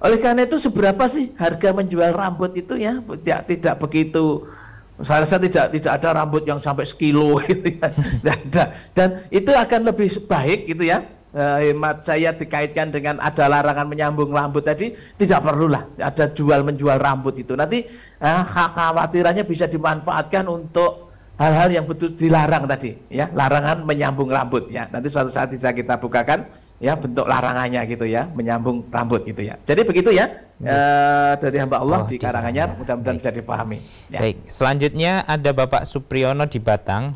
Oleh 0.00 0.16
karena 0.16 0.48
itu 0.48 0.56
seberapa 0.56 1.04
sih 1.12 1.36
harga 1.36 1.76
menjual 1.76 2.16
rambut 2.16 2.56
itu 2.56 2.72
ya 2.80 3.04
tidak 3.04 3.40
tidak 3.52 3.74
begitu 3.84 4.48
saya 5.00 5.24
rasa 5.24 5.36
tidak 5.40 5.72
tidak 5.76 5.92
ada 6.00 6.08
rambut 6.24 6.44
yang 6.44 6.60
sampai 6.60 6.84
sekilo 6.88 7.40
gitu 7.48 7.68
ya. 7.80 7.88
Dan 8.96 9.08
itu 9.32 9.50
akan 9.52 9.80
lebih 9.92 10.08
baik 10.28 10.68
gitu 10.68 10.84
ya. 10.88 11.19
Eh, 11.30 11.70
hemat 11.70 12.02
saya 12.02 12.34
dikaitkan 12.34 12.90
dengan 12.90 13.22
ada 13.22 13.46
larangan 13.46 13.86
menyambung 13.86 14.34
rambut 14.34 14.66
tadi 14.66 14.98
tidak 15.14 15.46
perlulah. 15.46 15.86
Ada 16.02 16.34
jual 16.34 16.66
menjual 16.66 16.98
rambut 16.98 17.38
itu. 17.38 17.54
Nanti 17.54 17.86
eh, 18.18 18.42
khawatirannya 18.50 19.46
bisa 19.46 19.70
dimanfaatkan 19.70 20.50
untuk 20.50 21.14
hal-hal 21.38 21.70
yang 21.70 21.86
betul 21.86 22.18
dilarang 22.18 22.66
tadi 22.66 22.98
ya. 23.14 23.30
Larangan 23.30 23.86
menyambung 23.86 24.26
rambut 24.26 24.74
ya. 24.74 24.90
Nanti 24.90 25.06
suatu 25.06 25.30
saat 25.30 25.54
bisa 25.54 25.70
kita 25.70 26.02
bukakan 26.02 26.50
ya 26.82 26.98
bentuk 26.98 27.30
larangannya 27.30 27.78
gitu 27.86 28.10
ya. 28.10 28.26
Menyambung 28.34 28.90
rambut 28.90 29.22
gitu 29.22 29.46
ya. 29.46 29.54
Jadi 29.70 29.86
begitu 29.86 30.10
ya. 30.10 30.34
E, 30.58 30.76
dari 31.38 31.62
hamba 31.62 31.78
Allah 31.78 32.04
oh, 32.04 32.08
di 32.10 32.18
Karanganyar 32.18 32.74
mudah-mudahan 32.74 33.22
bisa 33.22 33.30
dipahami 33.30 33.78
ya. 34.10 34.18
baik. 34.18 34.50
Selanjutnya 34.50 35.22
ada 35.30 35.54
Bapak 35.54 35.86
Supriyono 35.86 36.50
di 36.50 36.58
Batang. 36.58 37.14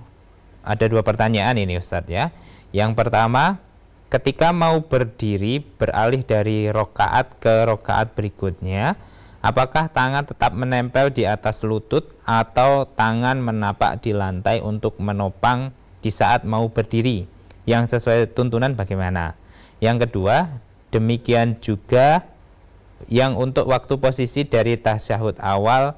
Ada 0.63 0.87
dua 0.87 1.03
pertanyaan 1.03 1.59
ini 1.59 1.83
Ustadz 1.83 2.15
ya. 2.15 2.31
Yang 2.71 2.95
pertama 2.95 3.59
ketika 4.15 4.55
mau 4.55 4.79
berdiri 4.87 5.59
beralih 5.59 6.23
dari 6.23 6.71
rokaat 6.71 7.43
ke 7.43 7.67
rokaat 7.67 8.15
berikutnya 8.15 8.95
Apakah 9.45 9.93
tangan 9.93 10.25
tetap 10.25 10.57
menempel 10.57 11.13
di 11.13 11.29
atas 11.29 11.61
lutut 11.69 12.17
atau 12.25 12.89
tangan 12.89 13.37
menapak 13.37 14.01
di 14.01 14.17
lantai 14.17 14.65
untuk 14.65 14.97
menopang 14.97 15.69
di 16.01 16.09
saat 16.09 16.49
mau 16.49 16.73
berdiri? 16.73 17.29
Yang 17.69 17.93
sesuai 17.93 18.33
tuntunan 18.33 18.73
bagaimana? 18.73 19.37
Yang 19.85 20.09
kedua, 20.09 20.49
demikian 20.89 21.61
juga 21.61 22.25
yang 23.13 23.37
untuk 23.37 23.69
waktu 23.69 24.01
posisi 24.01 24.49
dari 24.49 24.81
tasyahud 24.81 25.37
awal 25.45 25.93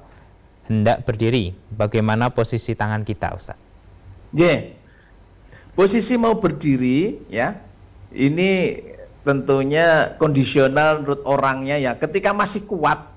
hendak 0.67 1.07
berdiri. 1.07 1.55
Bagaimana 1.71 2.35
posisi 2.35 2.75
tangan 2.75 3.07
kita, 3.07 3.31
Ustaz? 3.31 3.55
Yeah. 4.35 4.75
Posisi 5.71 6.19
mau 6.19 6.35
berdiri 6.35 7.31
ya. 7.31 7.63
Ini 8.11 8.81
tentunya 9.27 10.15
kondisional 10.15 11.03
menurut 11.03 11.21
orangnya 11.27 11.75
ya. 11.75 11.91
Ketika 11.99 12.31
masih 12.31 12.63
kuat 12.63 13.11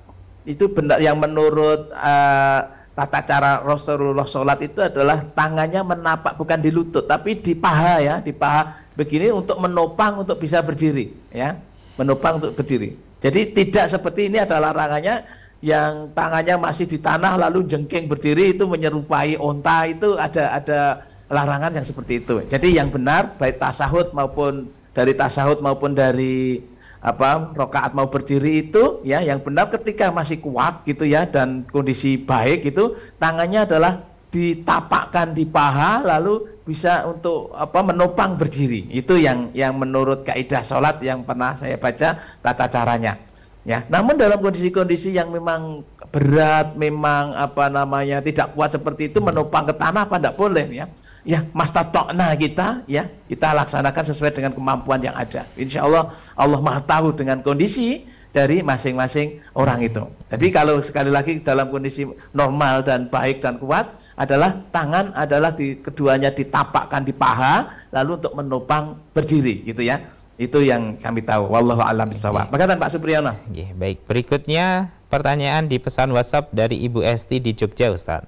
itu 0.49 0.66
benar 0.66 0.99
yang 0.99 1.20
menurut 1.20 1.93
uh, 1.95 2.61
tata 2.99 3.20
cara 3.22 3.62
Rasulullah 3.62 4.26
sholat 4.26 4.59
itu 4.66 4.82
adalah 4.82 5.22
tangannya 5.38 5.84
menapak 5.86 6.34
bukan 6.34 6.59
di 6.59 6.74
lutut 6.74 7.07
tapi 7.07 7.38
di 7.38 7.55
paha 7.55 8.03
ya 8.03 8.14
di 8.18 8.34
paha. 8.34 8.91
Begini 8.99 9.30
untuk 9.30 9.57
menopang 9.62 10.26
untuk 10.26 10.43
bisa 10.43 10.61
berdiri 10.61 11.14
ya. 11.30 11.55
Menopang 11.95 12.43
untuk 12.43 12.59
berdiri. 12.59 12.99
Jadi 13.20 13.53
tidak 13.55 13.93
seperti 13.93 14.32
ini 14.32 14.43
adalah 14.43 14.72
larangannya 14.74 15.22
yang 15.61 16.09
tangannya 16.16 16.57
masih 16.57 16.88
di 16.88 16.97
tanah 16.97 17.36
lalu 17.36 17.68
jengking 17.68 18.09
berdiri 18.09 18.57
itu 18.57 18.64
menyerupai 18.64 19.36
onta 19.36 19.84
itu 19.84 20.16
ada 20.16 20.57
ada 20.57 20.80
larangan 21.28 21.76
yang 21.76 21.86
seperti 21.86 22.24
itu. 22.24 22.43
Jadi 22.49 22.80
yang 22.80 22.88
benar 22.91 23.36
baik 23.36 23.61
tasahud 23.61 24.11
maupun 24.16 24.72
dari 24.95 25.12
tasahud 25.14 25.62
maupun 25.62 25.95
dari 25.95 26.61
apa 27.01 27.57
rokaat 27.57 27.97
mau 27.97 28.12
berdiri 28.12 28.68
itu 28.68 29.01
ya 29.09 29.24
yang 29.24 29.41
benar 29.41 29.72
ketika 29.72 30.12
masih 30.12 30.36
kuat 30.45 30.84
gitu 30.84 31.09
ya 31.09 31.24
dan 31.24 31.64
kondisi 31.72 32.20
baik 32.20 32.68
itu 32.68 32.93
tangannya 33.16 33.64
adalah 33.64 34.05
ditapakkan 34.30 35.34
di 35.34 35.43
paha 35.43 36.07
lalu 36.07 36.47
bisa 36.62 37.03
untuk 37.03 37.51
apa 37.59 37.82
menopang 37.82 38.38
berdiri. 38.38 38.86
Itu 38.95 39.18
yang 39.18 39.51
yang 39.59 39.74
menurut 39.74 40.22
kaidah 40.22 40.62
sholat 40.62 41.03
yang 41.03 41.26
pernah 41.26 41.59
saya 41.59 41.74
baca 41.74 42.14
tata 42.38 42.66
caranya 42.70 43.18
ya. 43.66 43.82
Namun 43.91 44.14
dalam 44.14 44.38
kondisi-kondisi 44.38 45.18
yang 45.18 45.34
memang 45.34 45.82
berat 46.14 46.78
memang 46.78 47.34
apa 47.34 47.66
namanya 47.66 48.22
tidak 48.22 48.55
kuat 48.55 48.70
seperti 48.70 49.11
itu 49.11 49.18
menopang 49.18 49.66
ke 49.66 49.74
tanah 49.74 50.07
apa 50.07 50.18
tidak 50.18 50.38
boleh 50.38 50.66
ya 50.70 50.86
ya 51.24 51.44
mastatokna 51.52 52.32
kita 52.36 52.84
ya 52.88 53.08
kita 53.28 53.52
laksanakan 53.52 54.04
sesuai 54.08 54.32
dengan 54.32 54.52
kemampuan 54.56 55.00
yang 55.04 55.16
ada. 55.16 55.44
Insya 55.56 55.84
Allah 55.84 56.16
Allah 56.36 56.60
maha 56.60 56.80
tahu 56.84 57.12
dengan 57.12 57.44
kondisi 57.44 58.04
dari 58.30 58.62
masing-masing 58.62 59.42
orang 59.58 59.82
itu. 59.82 60.06
Jadi 60.30 60.46
kalau 60.54 60.78
sekali 60.80 61.10
lagi 61.10 61.42
dalam 61.42 61.68
kondisi 61.68 62.06
normal 62.30 62.86
dan 62.86 63.10
baik 63.10 63.42
dan 63.42 63.58
kuat 63.58 63.90
adalah 64.14 64.54
tangan 64.70 65.10
adalah 65.18 65.50
di, 65.50 65.74
keduanya 65.82 66.30
ditapakkan 66.30 67.02
di 67.02 67.10
paha 67.10 67.66
lalu 67.90 68.22
untuk 68.22 68.32
menopang 68.38 68.96
berdiri 69.12 69.66
gitu 69.66 69.82
ya. 69.82 69.98
Itu 70.40 70.64
yang 70.64 70.96
kami 70.96 71.20
tahu. 71.20 71.52
Wallahu 71.52 71.84
alam 71.84 72.08
bisawab 72.08 72.48
Makatan 72.48 72.80
Pak 72.80 72.96
Supriyono 72.96 73.36
baik. 73.76 74.08
Berikutnya 74.08 74.88
pertanyaan 75.12 75.68
di 75.68 75.76
pesan 75.76 76.14
WhatsApp 76.14 76.54
dari 76.54 76.80
Ibu 76.80 77.04
Esti 77.04 77.42
di 77.42 77.52
Jogja 77.52 77.92
Ustaz. 77.92 78.24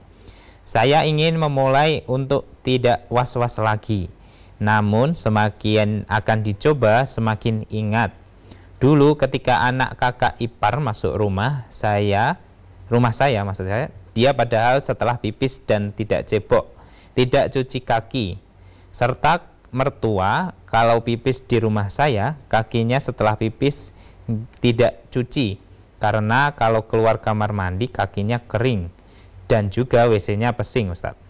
Saya 0.63 1.03
ingin 1.09 1.39
memulai 1.39 2.07
untuk 2.07 2.52
tidak 2.63 3.07
was-was 3.11 3.59
lagi. 3.59 4.07
Namun 4.63 5.19
semakin 5.19 6.07
akan 6.07 6.39
dicoba 6.47 7.03
semakin 7.03 7.67
ingat. 7.69 8.15
Dulu 8.79 9.15
ketika 9.15 9.63
anak 9.63 9.99
kakak 9.99 10.39
ipar 10.43 10.83
masuk 10.83 11.15
rumah 11.15 11.67
saya, 11.71 12.39
rumah 12.91 13.15
saya 13.15 13.43
maksud 13.47 13.67
saya, 13.67 13.95
dia 14.11 14.35
padahal 14.35 14.83
setelah 14.83 15.19
pipis 15.19 15.63
dan 15.63 15.95
tidak 15.95 16.27
cebok, 16.27 16.67
tidak 17.15 17.55
cuci 17.55 17.79
kaki, 17.83 18.27
serta 18.91 19.47
mertua 19.71 20.53
kalau 20.67 21.01
pipis 21.01 21.41
di 21.47 21.63
rumah 21.63 21.89
saya, 21.89 22.37
kakinya 22.51 22.99
setelah 22.99 23.39
pipis 23.39 23.95
tidak 24.59 25.07
cuci, 25.15 25.63
karena 26.03 26.51
kalau 26.59 26.83
keluar 26.87 27.23
kamar 27.23 27.55
mandi 27.55 27.87
kakinya 27.87 28.43
kering 28.43 28.91
dan 29.47 29.71
juga 29.71 30.11
WC-nya 30.11 30.59
pesing 30.59 30.91
Ustaz. 30.91 31.22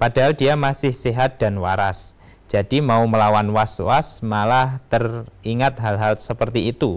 Padahal 0.00 0.32
dia 0.32 0.56
masih 0.56 0.96
sehat 0.96 1.36
dan 1.36 1.60
waras. 1.60 2.16
Jadi 2.48 2.80
mau 2.80 3.04
melawan 3.04 3.52
was-was 3.52 4.24
malah 4.24 4.80
teringat 4.88 5.76
hal-hal 5.76 6.16
seperti 6.16 6.72
itu. 6.72 6.96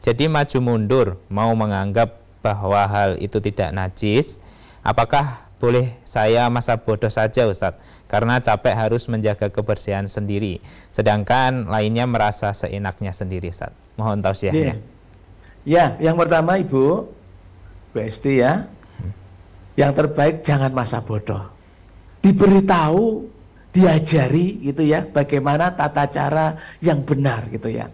Jadi 0.00 0.32
maju 0.32 0.58
mundur 0.64 1.06
mau 1.28 1.52
menganggap 1.52 2.24
bahwa 2.40 2.88
hal 2.88 3.20
itu 3.20 3.36
tidak 3.44 3.76
najis. 3.76 4.40
Apakah 4.80 5.44
boleh 5.60 5.92
saya 6.08 6.48
masa 6.48 6.80
bodoh 6.80 7.12
saja 7.12 7.44
Ustaz? 7.44 7.76
Karena 8.08 8.40
capek 8.40 8.72
harus 8.72 9.04
menjaga 9.12 9.52
kebersihan 9.52 10.08
sendiri. 10.08 10.64
Sedangkan 10.88 11.68
lainnya 11.68 12.08
merasa 12.08 12.56
seenaknya 12.56 13.12
sendiri 13.12 13.52
Ustaz. 13.52 13.76
Mohon 14.00 14.24
tausiahnya. 14.24 14.80
Ya, 15.68 15.92
ya 16.00 16.10
yang 16.10 16.16
pertama 16.16 16.56
Ibu, 16.56 17.12
Besti 17.92 18.40
ya, 18.40 18.64
yang 19.76 19.92
terbaik 19.92 20.48
jangan 20.48 20.72
masa 20.72 21.04
bodoh. 21.04 21.57
Diberitahu, 22.24 23.28
diajari 23.70 24.58
gitu 24.64 24.82
ya, 24.82 25.06
bagaimana 25.06 25.74
tata 25.74 26.10
cara 26.10 26.58
yang 26.82 27.06
benar 27.06 27.46
gitu 27.48 27.70
ya. 27.70 27.88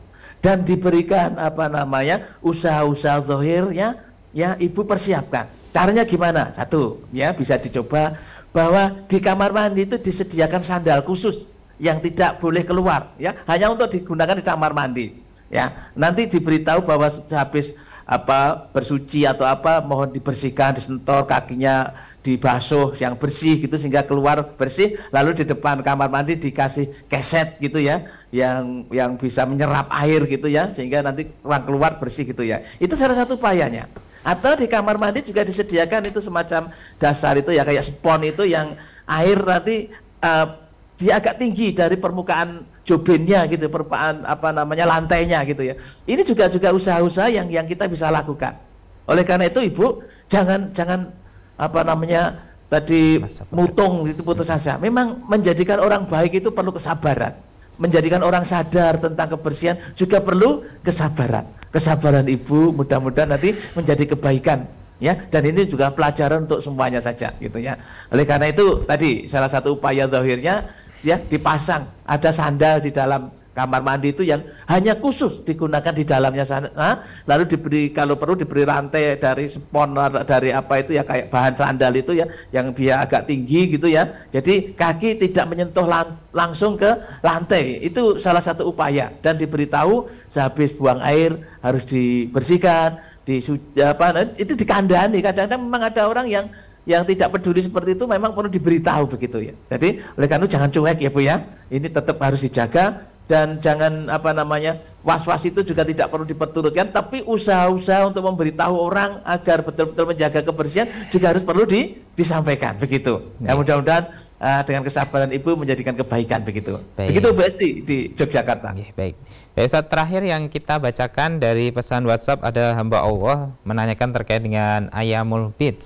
Dan 0.44 0.64
diberikan 0.64 1.40
apa 1.40 1.68
namanya 1.72 2.36
usaha-usaha 2.44 3.24
zohirnya, 3.24 4.00
ya 4.36 4.56
ibu 4.60 4.84
persiapkan. 4.84 5.48
Caranya 5.72 6.04
gimana? 6.04 6.52
Satu, 6.52 7.02
ya 7.10 7.34
bisa 7.34 7.58
dicoba 7.58 8.20
bahwa 8.54 9.02
di 9.10 9.18
kamar 9.18 9.50
mandi 9.50 9.82
itu 9.88 9.98
disediakan 9.98 10.62
sandal 10.62 11.02
khusus 11.02 11.42
yang 11.82 11.98
tidak 11.98 12.38
boleh 12.38 12.62
keluar, 12.62 13.10
ya 13.18 13.34
hanya 13.50 13.74
untuk 13.74 13.90
digunakan 13.90 14.38
di 14.38 14.44
kamar 14.46 14.70
mandi. 14.70 15.18
Ya, 15.50 15.90
nanti 15.98 16.26
diberitahu 16.30 16.86
bahwa 16.86 17.10
habis 17.10 17.74
apa 18.04 18.68
bersuci 18.70 19.24
atau 19.24 19.48
apa 19.48 19.80
mohon 19.80 20.12
dibersihkan 20.12 20.76
disentor 20.76 21.24
kakinya 21.24 21.96
dibasuh 22.24 22.96
yang 22.96 23.20
bersih 23.20 23.60
gitu 23.60 23.76
sehingga 23.76 24.00
keluar 24.08 24.56
bersih 24.56 24.96
lalu 25.12 25.36
di 25.36 25.44
depan 25.44 25.84
kamar 25.84 26.08
mandi 26.08 26.40
dikasih 26.40 26.88
keset 27.12 27.60
gitu 27.60 27.76
ya 27.76 28.08
yang 28.32 28.88
yang 28.88 29.20
bisa 29.20 29.44
menyerap 29.44 29.92
air 29.92 30.24
gitu 30.24 30.48
ya 30.48 30.72
sehingga 30.72 31.04
nanti 31.04 31.28
ruang 31.44 31.68
keluar 31.68 32.00
bersih 32.00 32.24
gitu 32.24 32.40
ya 32.40 32.64
itu 32.80 32.96
salah 32.96 33.14
satu 33.14 33.36
upayanya 33.36 33.86
Atau 34.24 34.56
di 34.56 34.64
kamar 34.64 34.96
mandi 34.96 35.20
juga 35.20 35.44
disediakan 35.44 36.08
itu 36.08 36.16
semacam 36.24 36.72
dasar 36.96 37.36
itu 37.36 37.52
ya 37.52 37.60
kayak 37.60 37.84
spon 37.84 38.24
itu 38.24 38.48
yang 38.48 38.72
air 39.04 39.36
nanti 39.44 39.92
uh, 40.24 40.64
dia 40.96 41.20
agak 41.20 41.36
tinggi 41.36 41.76
dari 41.76 42.00
permukaan 42.00 42.64
jobinnya 42.88 43.44
gitu, 43.52 43.68
permukaan 43.68 44.24
apa 44.24 44.48
namanya 44.48 44.88
lantainya 44.88 45.44
gitu 45.44 45.60
ya. 45.60 45.74
Ini 46.08 46.24
juga 46.24 46.48
juga 46.48 46.72
usaha-usaha 46.72 47.28
yang 47.28 47.52
yang 47.52 47.68
kita 47.68 47.84
bisa 47.84 48.08
lakukan. 48.08 48.56
Oleh 49.04 49.28
karena 49.28 49.52
itu 49.52 49.60
Ibu 49.60 50.00
jangan 50.32 50.72
jangan 50.72 51.12
apa 51.55 51.80
namanya 51.86 52.42
tadi 52.72 53.22
mutung 53.55 54.07
itu 54.11 54.20
putus 54.26 54.50
asa. 54.50 54.76
Memang 54.78 55.22
menjadikan 55.30 55.78
orang 55.78 56.07
baik 56.11 56.42
itu 56.44 56.50
perlu 56.50 56.74
kesabaran. 56.74 57.34
Menjadikan 57.74 58.22
orang 58.22 58.46
sadar 58.46 59.02
tentang 59.02 59.34
kebersihan 59.34 59.74
juga 59.98 60.22
perlu 60.22 60.62
kesabaran. 60.86 61.46
Kesabaran 61.74 62.30
Ibu 62.30 62.70
mudah-mudahan 62.70 63.34
nanti 63.34 63.59
menjadi 63.74 64.14
kebaikan 64.14 64.70
ya 65.02 65.18
dan 65.28 65.42
ini 65.42 65.66
juga 65.66 65.90
pelajaran 65.90 66.46
untuk 66.46 66.62
semuanya 66.62 67.02
saja 67.02 67.34
gitu 67.42 67.59
ya 67.59 67.74
oleh 68.14 68.22
karena 68.22 68.46
itu 68.55 68.86
tadi 68.86 69.26
salah 69.26 69.50
satu 69.50 69.74
upaya 69.74 70.07
zahirnya 70.07 70.70
ya 71.02 71.18
dipasang 71.18 71.90
ada 72.07 72.30
sandal 72.30 72.78
di 72.78 72.94
dalam 72.94 73.28
kamar 73.55 73.80
mandi 73.86 74.11
itu 74.11 74.26
yang 74.26 74.42
hanya 74.66 74.98
khusus 74.98 75.40
digunakan 75.46 75.94
di 75.94 76.02
dalamnya 76.02 76.42
sana. 76.42 77.07
Lalu 77.30 77.55
diberi 77.55 77.82
kalau 77.94 78.18
perlu 78.18 78.34
diberi 78.34 78.66
rantai 78.66 79.16
dari 79.16 79.46
spon 79.46 79.94
dari 80.26 80.50
apa 80.50 80.82
itu 80.82 80.98
ya 80.98 81.07
kayak 81.07 81.30
bahan 81.30 81.55
sandal 81.55 81.94
itu 81.94 82.18
ya 82.18 82.26
yang 82.50 82.74
dia 82.74 83.00
agak 83.00 83.30
tinggi 83.30 83.70
gitu 83.78 83.86
ya. 83.86 84.11
Jadi 84.34 84.74
kaki 84.74 85.22
tidak 85.22 85.46
menyentuh 85.55 85.86
lang 85.86 86.18
langsung 86.34 86.74
ke 86.74 86.98
lantai. 87.22 87.78
Itu 87.80 88.18
salah 88.18 88.42
satu 88.42 88.74
upaya. 88.74 89.14
Dan 89.22 89.38
diberitahu 89.38 90.11
sehabis 90.26 90.74
buang 90.74 90.98
air 91.00 91.38
harus 91.62 91.86
dibersihkan 91.86 92.98
di 93.24 93.40
apa 93.80 94.34
itu 94.36 94.59
dikandani. 94.59 95.22
Kadang-kadang 95.22 95.62
memang 95.62 95.82
ada 95.86 96.11
orang 96.11 96.26
yang 96.26 96.46
yang 96.84 97.09
tidak 97.09 97.32
peduli 97.32 97.64
seperti 97.64 97.96
itu 97.96 98.05
memang 98.05 98.36
perlu 98.36 98.52
diberitahu 98.52 99.09
begitu 99.09 99.40
ya. 99.40 99.55
Jadi 99.72 100.05
oleh 100.20 100.28
karena 100.28 100.44
itu 100.44 100.52
jangan 100.52 100.68
cuek 100.68 100.98
ya 101.00 101.09
Bu 101.09 101.20
ya. 101.24 101.40
Ini 101.72 101.88
tetap 101.88 102.20
harus 102.20 102.44
dijaga 102.44 103.09
dan 103.24 103.56
jangan 103.64 104.12
apa 104.12 104.36
namanya 104.36 104.76
was-was 105.00 105.48
itu 105.48 105.64
juga 105.64 105.80
tidak 105.84 106.12
perlu 106.12 106.28
diperturutkan 106.28 106.92
tapi 106.92 107.24
usaha-usaha 107.24 108.12
untuk 108.12 108.28
memberitahu 108.28 108.76
orang 108.76 109.24
agar 109.24 109.64
betul-betul 109.64 110.12
menjaga 110.12 110.44
kebersihan 110.44 110.88
juga 111.08 111.32
harus 111.32 111.40
perlu 111.40 111.64
di, 111.64 111.96
disampaikan 112.20 112.76
begitu. 112.76 113.24
Ya 113.40 113.56
mudah-mudahan 113.56 114.12
uh, 114.44 114.62
dengan 114.68 114.84
kesabaran 114.84 115.32
ibu 115.32 115.56
menjadikan 115.56 115.96
kebaikan 115.96 116.44
begitu. 116.44 116.76
Baik. 117.00 117.16
Begitu 117.16 117.28
Bu 117.32 117.42
Esti 117.48 117.68
di 117.80 117.96
Yogyakarta. 118.12 118.76
Oke, 118.76 118.92
baik. 118.92 119.14
Baik, 119.56 119.68
saat 119.72 119.86
terakhir 119.88 120.20
yang 120.26 120.52
kita 120.52 120.76
bacakan 120.76 121.40
dari 121.40 121.72
pesan 121.72 122.04
WhatsApp 122.04 122.44
ada 122.44 122.76
hamba 122.76 123.00
Allah 123.00 123.54
menanyakan 123.64 124.12
terkait 124.12 124.44
dengan 124.44 124.92
ayamul 124.92 125.54
bid 125.56 125.80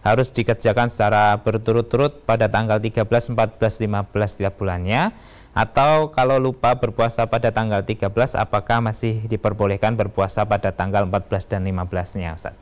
harus 0.00 0.32
dikerjakan 0.32 0.88
secara 0.88 1.36
berturut-turut 1.44 2.24
pada 2.24 2.48
tanggal 2.48 2.80
13, 2.80 3.04
14, 3.04 3.36
15 3.60 4.08
setiap 4.24 4.56
bulannya 4.56 5.12
atau 5.50 6.14
kalau 6.14 6.38
lupa 6.38 6.78
berpuasa 6.78 7.26
pada 7.26 7.50
tanggal 7.50 7.82
13 7.82 8.06
apakah 8.38 8.78
masih 8.78 9.26
diperbolehkan 9.26 9.98
berpuasa 9.98 10.46
pada 10.46 10.70
tanggal 10.70 11.02
14 11.10 11.50
dan 11.50 11.66
15-nya 11.66 12.38
Ustaz? 12.38 12.54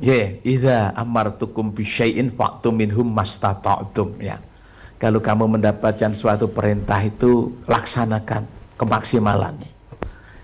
Ya, 0.00 0.16
yeah, 0.16 0.26
idza 0.42 0.78
amartukum 0.96 1.76
bi 1.76 1.84
syai'in 1.84 2.32
faqtum 2.32 2.80
minhum 2.80 3.04
mastata'tum 3.04 4.16
ya. 4.18 4.40
Kalau 4.96 5.20
kamu 5.20 5.60
mendapatkan 5.60 6.12
suatu 6.16 6.48
perintah 6.48 7.00
itu 7.04 7.52
laksanakan 7.68 8.48
kemaksimalannya. 8.80 9.68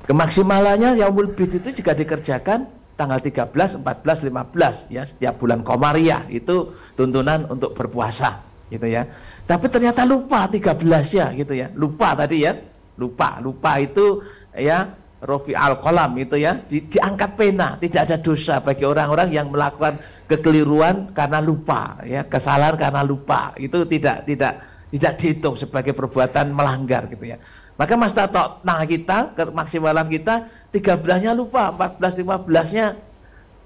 Kemaksimalannya 0.06 1.02
yaumul 1.02 1.34
bid 1.34 1.60
itu 1.60 1.82
juga 1.82 1.96
dikerjakan 1.96 2.68
tanggal 2.94 3.20
13, 3.20 3.52
14, 3.82 3.82
15 3.82 4.92
ya 4.92 5.02
setiap 5.04 5.36
bulan 5.36 5.60
Komariah 5.66 6.24
itu 6.32 6.72
tuntunan 6.96 7.44
untuk 7.52 7.76
berpuasa 7.76 8.40
gitu 8.72 8.86
ya. 8.86 9.06
Tapi 9.46 9.66
ternyata 9.70 10.02
lupa 10.02 10.50
13 10.50 10.82
ya 11.12 11.26
gitu 11.34 11.52
ya. 11.54 11.70
Lupa 11.74 12.14
tadi 12.18 12.46
ya. 12.46 12.54
Lupa, 12.96 13.36
lupa 13.44 13.76
itu 13.76 14.24
ya 14.56 14.88
Rofi 15.20 15.52
al-Qalam 15.52 16.16
itu 16.20 16.36
ya 16.36 16.60
di, 16.64 16.84
diangkat 16.84 17.40
pena, 17.40 17.76
tidak 17.80 18.08
ada 18.08 18.16
dosa 18.20 18.60
bagi 18.60 18.84
orang-orang 18.84 19.32
yang 19.32 19.48
melakukan 19.48 20.00
kekeliruan 20.28 21.12
karena 21.16 21.40
lupa 21.40 22.00
ya, 22.04 22.24
kesalahan 22.24 22.76
karena 22.76 23.00
lupa. 23.00 23.56
Itu 23.56 23.88
tidak 23.88 24.28
tidak 24.28 24.64
tidak 24.92 25.12
dihitung 25.20 25.56
sebagai 25.56 25.96
perbuatan 25.96 26.52
melanggar 26.52 27.08
gitu 27.08 27.32
ya. 27.32 27.40
Maka 27.76 27.92
mas 27.96 28.16
tato 28.16 28.60
nah 28.64 28.80
kita, 28.84 29.36
kemaksimalan 29.36 30.08
kita 30.08 30.48
13-nya 30.72 31.32
lupa, 31.36 31.72
14 31.72 32.24
15-nya 32.24 32.86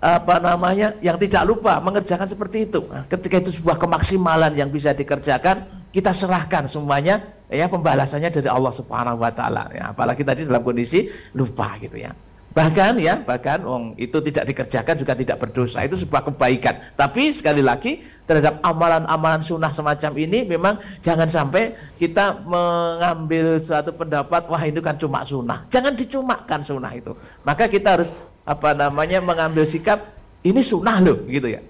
apa 0.00 0.40
namanya 0.40 0.96
yang 1.04 1.20
tidak 1.20 1.44
lupa 1.44 1.76
mengerjakan 1.78 2.24
seperti 2.24 2.64
itu. 2.64 2.80
Nah, 2.88 3.04
ketika 3.12 3.36
itu 3.44 3.52
sebuah 3.60 3.76
kemaksimalan 3.76 4.56
yang 4.56 4.72
bisa 4.72 4.96
dikerjakan, 4.96 5.68
kita 5.92 6.16
serahkan 6.16 6.64
semuanya 6.64 7.20
ya 7.52 7.68
pembalasannya 7.68 8.32
dari 8.32 8.48
Allah 8.48 8.72
Subhanahu 8.72 9.20
wa 9.20 9.28
taala 9.28 9.68
ya. 9.76 9.92
Apalagi 9.92 10.24
tadi 10.24 10.48
dalam 10.48 10.64
kondisi 10.64 11.12
lupa 11.36 11.76
gitu 11.84 12.00
ya. 12.00 12.16
Bahkan 12.50 12.98
ya, 12.98 13.22
bahkan 13.22 13.62
wong 13.62 13.94
itu 13.94 14.18
tidak 14.26 14.50
dikerjakan 14.50 14.98
juga 14.98 15.14
tidak 15.14 15.38
berdosa. 15.38 15.86
Itu 15.86 15.94
sebuah 16.02 16.26
kebaikan. 16.26 16.82
Tapi 16.98 17.30
sekali 17.30 17.62
lagi 17.62 18.02
terhadap 18.26 18.58
amalan-amalan 18.66 19.38
sunnah 19.38 19.70
semacam 19.70 20.18
ini 20.18 20.42
memang 20.42 20.74
jangan 20.98 21.30
sampai 21.30 21.78
kita 22.02 22.42
mengambil 22.42 23.62
suatu 23.62 23.94
pendapat 23.94 24.50
wah 24.50 24.62
itu 24.66 24.82
kan 24.82 24.98
cuma 24.98 25.22
sunnah. 25.22 25.62
Jangan 25.70 25.94
dicumakan 25.94 26.60
sunnah 26.66 26.90
itu. 26.90 27.14
Maka 27.46 27.70
kita 27.70 28.02
harus 28.02 28.10
apa 28.50 28.74
namanya 28.74 29.22
mengambil 29.22 29.62
sikap 29.62 30.10
ini 30.42 30.58
sunnah 30.58 30.98
loh 30.98 31.22
gitu 31.30 31.46
ya. 31.54 31.62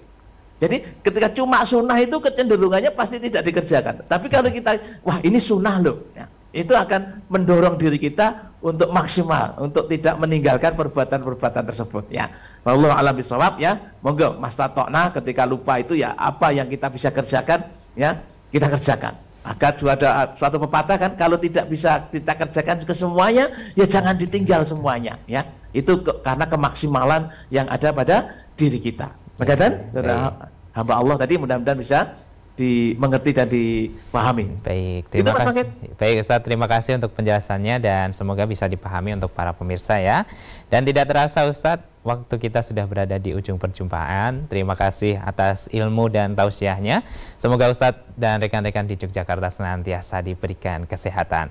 Jadi 0.61 1.01
ketika 1.05 1.29
cuma 1.33 1.61
sunnah 1.65 1.97
itu 2.01 2.17
kecenderungannya 2.17 2.93
pasti 2.93 3.21
tidak 3.21 3.45
dikerjakan. 3.45 4.05
Tapi 4.05 4.29
kalau 4.29 4.49
kita 4.49 4.77
wah 5.05 5.21
ini 5.21 5.37
sunnah 5.41 5.81
loh, 5.81 6.05
ya, 6.13 6.25
itu 6.53 6.73
akan 6.73 7.25
mendorong 7.29 7.81
diri 7.81 7.97
kita 7.97 8.53
untuk 8.61 8.93
maksimal, 8.93 9.57
untuk 9.57 9.89
tidak 9.89 10.21
meninggalkan 10.21 10.77
perbuatan-perbuatan 10.77 11.65
tersebut. 11.65 12.13
Ya, 12.13 12.29
Allah 12.61 12.93
alam 12.93 13.17
bisawab 13.17 13.57
ya. 13.57 13.77
Monggo 14.05 14.37
Mas 14.37 14.53
Tatokna 14.53 15.09
ketika 15.17 15.49
lupa 15.49 15.81
itu 15.81 15.97
ya 15.97 16.13
apa 16.13 16.53
yang 16.53 16.69
kita 16.69 16.93
bisa 16.93 17.09
kerjakan 17.09 17.73
ya 17.97 18.21
kita 18.53 18.69
kerjakan. 18.69 19.17
Maka 19.41 19.73
ada 19.73 20.37
suatu 20.37 20.61
pepatah 20.61 21.01
kan 21.01 21.11
kalau 21.17 21.33
tidak 21.41 21.65
bisa 21.65 22.05
kita 22.13 22.37
kerjakan 22.37 22.77
ke 22.85 22.93
semuanya 22.93 23.49
ya 23.73 23.89
jangan 23.89 24.13
ditinggal 24.13 24.61
semuanya 24.61 25.17
ya. 25.25 25.49
Itu 25.73 26.03
ke, 26.05 26.13
karena 26.21 26.45
kemaksimalan 26.45 27.31
yang 27.49 27.65
ada 27.71 27.89
pada 27.89 28.45
diri 28.59 28.77
kita. 28.77 29.09
Maka 29.41 29.53
dan 29.57 29.71
hamba 30.77 30.93
Allah 30.93 31.15
tadi 31.17 31.41
mudah-mudahan 31.41 31.79
bisa 31.79 32.13
dimengerti 32.59 33.31
dan 33.31 33.47
dipahami. 33.47 34.59
Baik, 34.61 35.07
terima 35.09 35.33
kasih. 35.33 35.65
Baik, 35.95 36.15
Ustaz, 36.21 36.39
terima 36.43 36.67
kasih 36.67 36.99
untuk 36.99 37.15
penjelasannya 37.15 37.79
dan 37.79 38.11
semoga 38.11 38.43
bisa 38.43 38.67
dipahami 38.67 39.15
untuk 39.15 39.31
para 39.31 39.55
pemirsa 39.55 39.97
ya. 39.97 40.27
Dan 40.67 40.83
tidak 40.83 41.09
terasa 41.09 41.47
Ustaz, 41.47 41.81
waktu 42.03 42.35
kita 42.37 42.65
sudah 42.65 42.85
berada 42.89 43.17
di 43.17 43.31
ujung 43.33 43.61
perjumpaan. 43.61 44.49
Terima 44.49 44.75
kasih 44.75 45.21
atas 45.21 45.71
ilmu 45.71 46.09
dan 46.11 46.33
tausiahnya. 46.33 47.05
Semoga 47.37 47.69
Ustaz 47.71 47.97
dan 48.17 48.41
rekan-rekan 48.41 48.89
di 48.89 48.97
Yogyakarta 48.97 49.49
senantiasa 49.49 50.21
diberikan 50.25 50.85
kesehatan. 50.85 51.49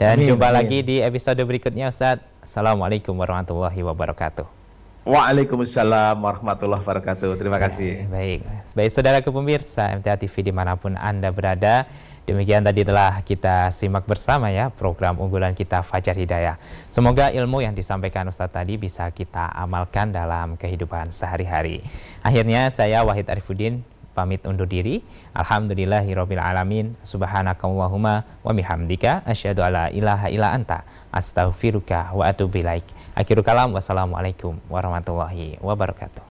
Dan 0.00 0.16
amin, 0.16 0.34
jumpa 0.34 0.48
amin. 0.48 0.56
lagi 0.56 0.78
di 0.80 0.96
episode 1.04 1.40
berikutnya 1.44 1.92
Ustaz. 1.92 2.24
Assalamualaikum 2.40 3.14
warahmatullahi 3.14 3.84
wabarakatuh. 3.84 4.59
Waalaikumsalam 5.08 6.20
warahmatullahi 6.20 6.84
wabarakatuh. 6.84 7.40
Terima 7.40 7.56
kasih. 7.56 8.04
Baik, 8.12 8.44
baik 8.76 8.90
saudara 8.92 9.24
pemirsa 9.24 9.96
MTA 9.96 10.20
TV 10.20 10.44
di 10.44 10.52
mana 10.52 10.76
pun 10.76 10.92
anda 11.00 11.32
berada. 11.32 11.88
Demikian 12.28 12.68
tadi 12.68 12.84
telah 12.84 13.24
kita 13.24 13.72
simak 13.72 14.04
bersama 14.04 14.52
ya 14.52 14.68
program 14.68 15.16
unggulan 15.16 15.56
kita 15.56 15.80
Fajar 15.80 16.12
Hidayah. 16.12 16.60
Semoga 16.92 17.32
ilmu 17.32 17.64
yang 17.64 17.72
disampaikan 17.72 18.28
Ustadz 18.28 18.52
tadi 18.52 18.76
bisa 18.76 19.08
kita 19.08 19.48
amalkan 19.56 20.12
dalam 20.12 20.60
kehidupan 20.60 21.08
sehari-hari. 21.08 21.80
Akhirnya 22.20 22.68
saya 22.68 23.00
Wahid 23.00 23.32
Arifuddin 23.32 23.80
pamit 24.12 24.44
undur 24.44 24.68
diri. 24.68 25.00
Alhamdulillahirabbil 25.32 26.44
alamin. 26.44 26.92
Subhanakallahumma 27.08 28.44
wa 28.44 28.52
bihamdika 28.52 29.24
asyhadu 29.24 29.64
alla 29.64 29.88
ilaha 29.88 30.28
illa 30.28 30.52
anta 30.52 30.84
astaghfiruka 31.08 32.12
wa 32.12 32.28
atubu 32.28 32.60
ilaik. 32.60 32.84
Akhirul 33.10 33.42
kalam 33.42 33.74
wassalamualaikum 33.74 34.62
warahmatullahi 34.70 35.58
wabarakatuh. 35.58 36.22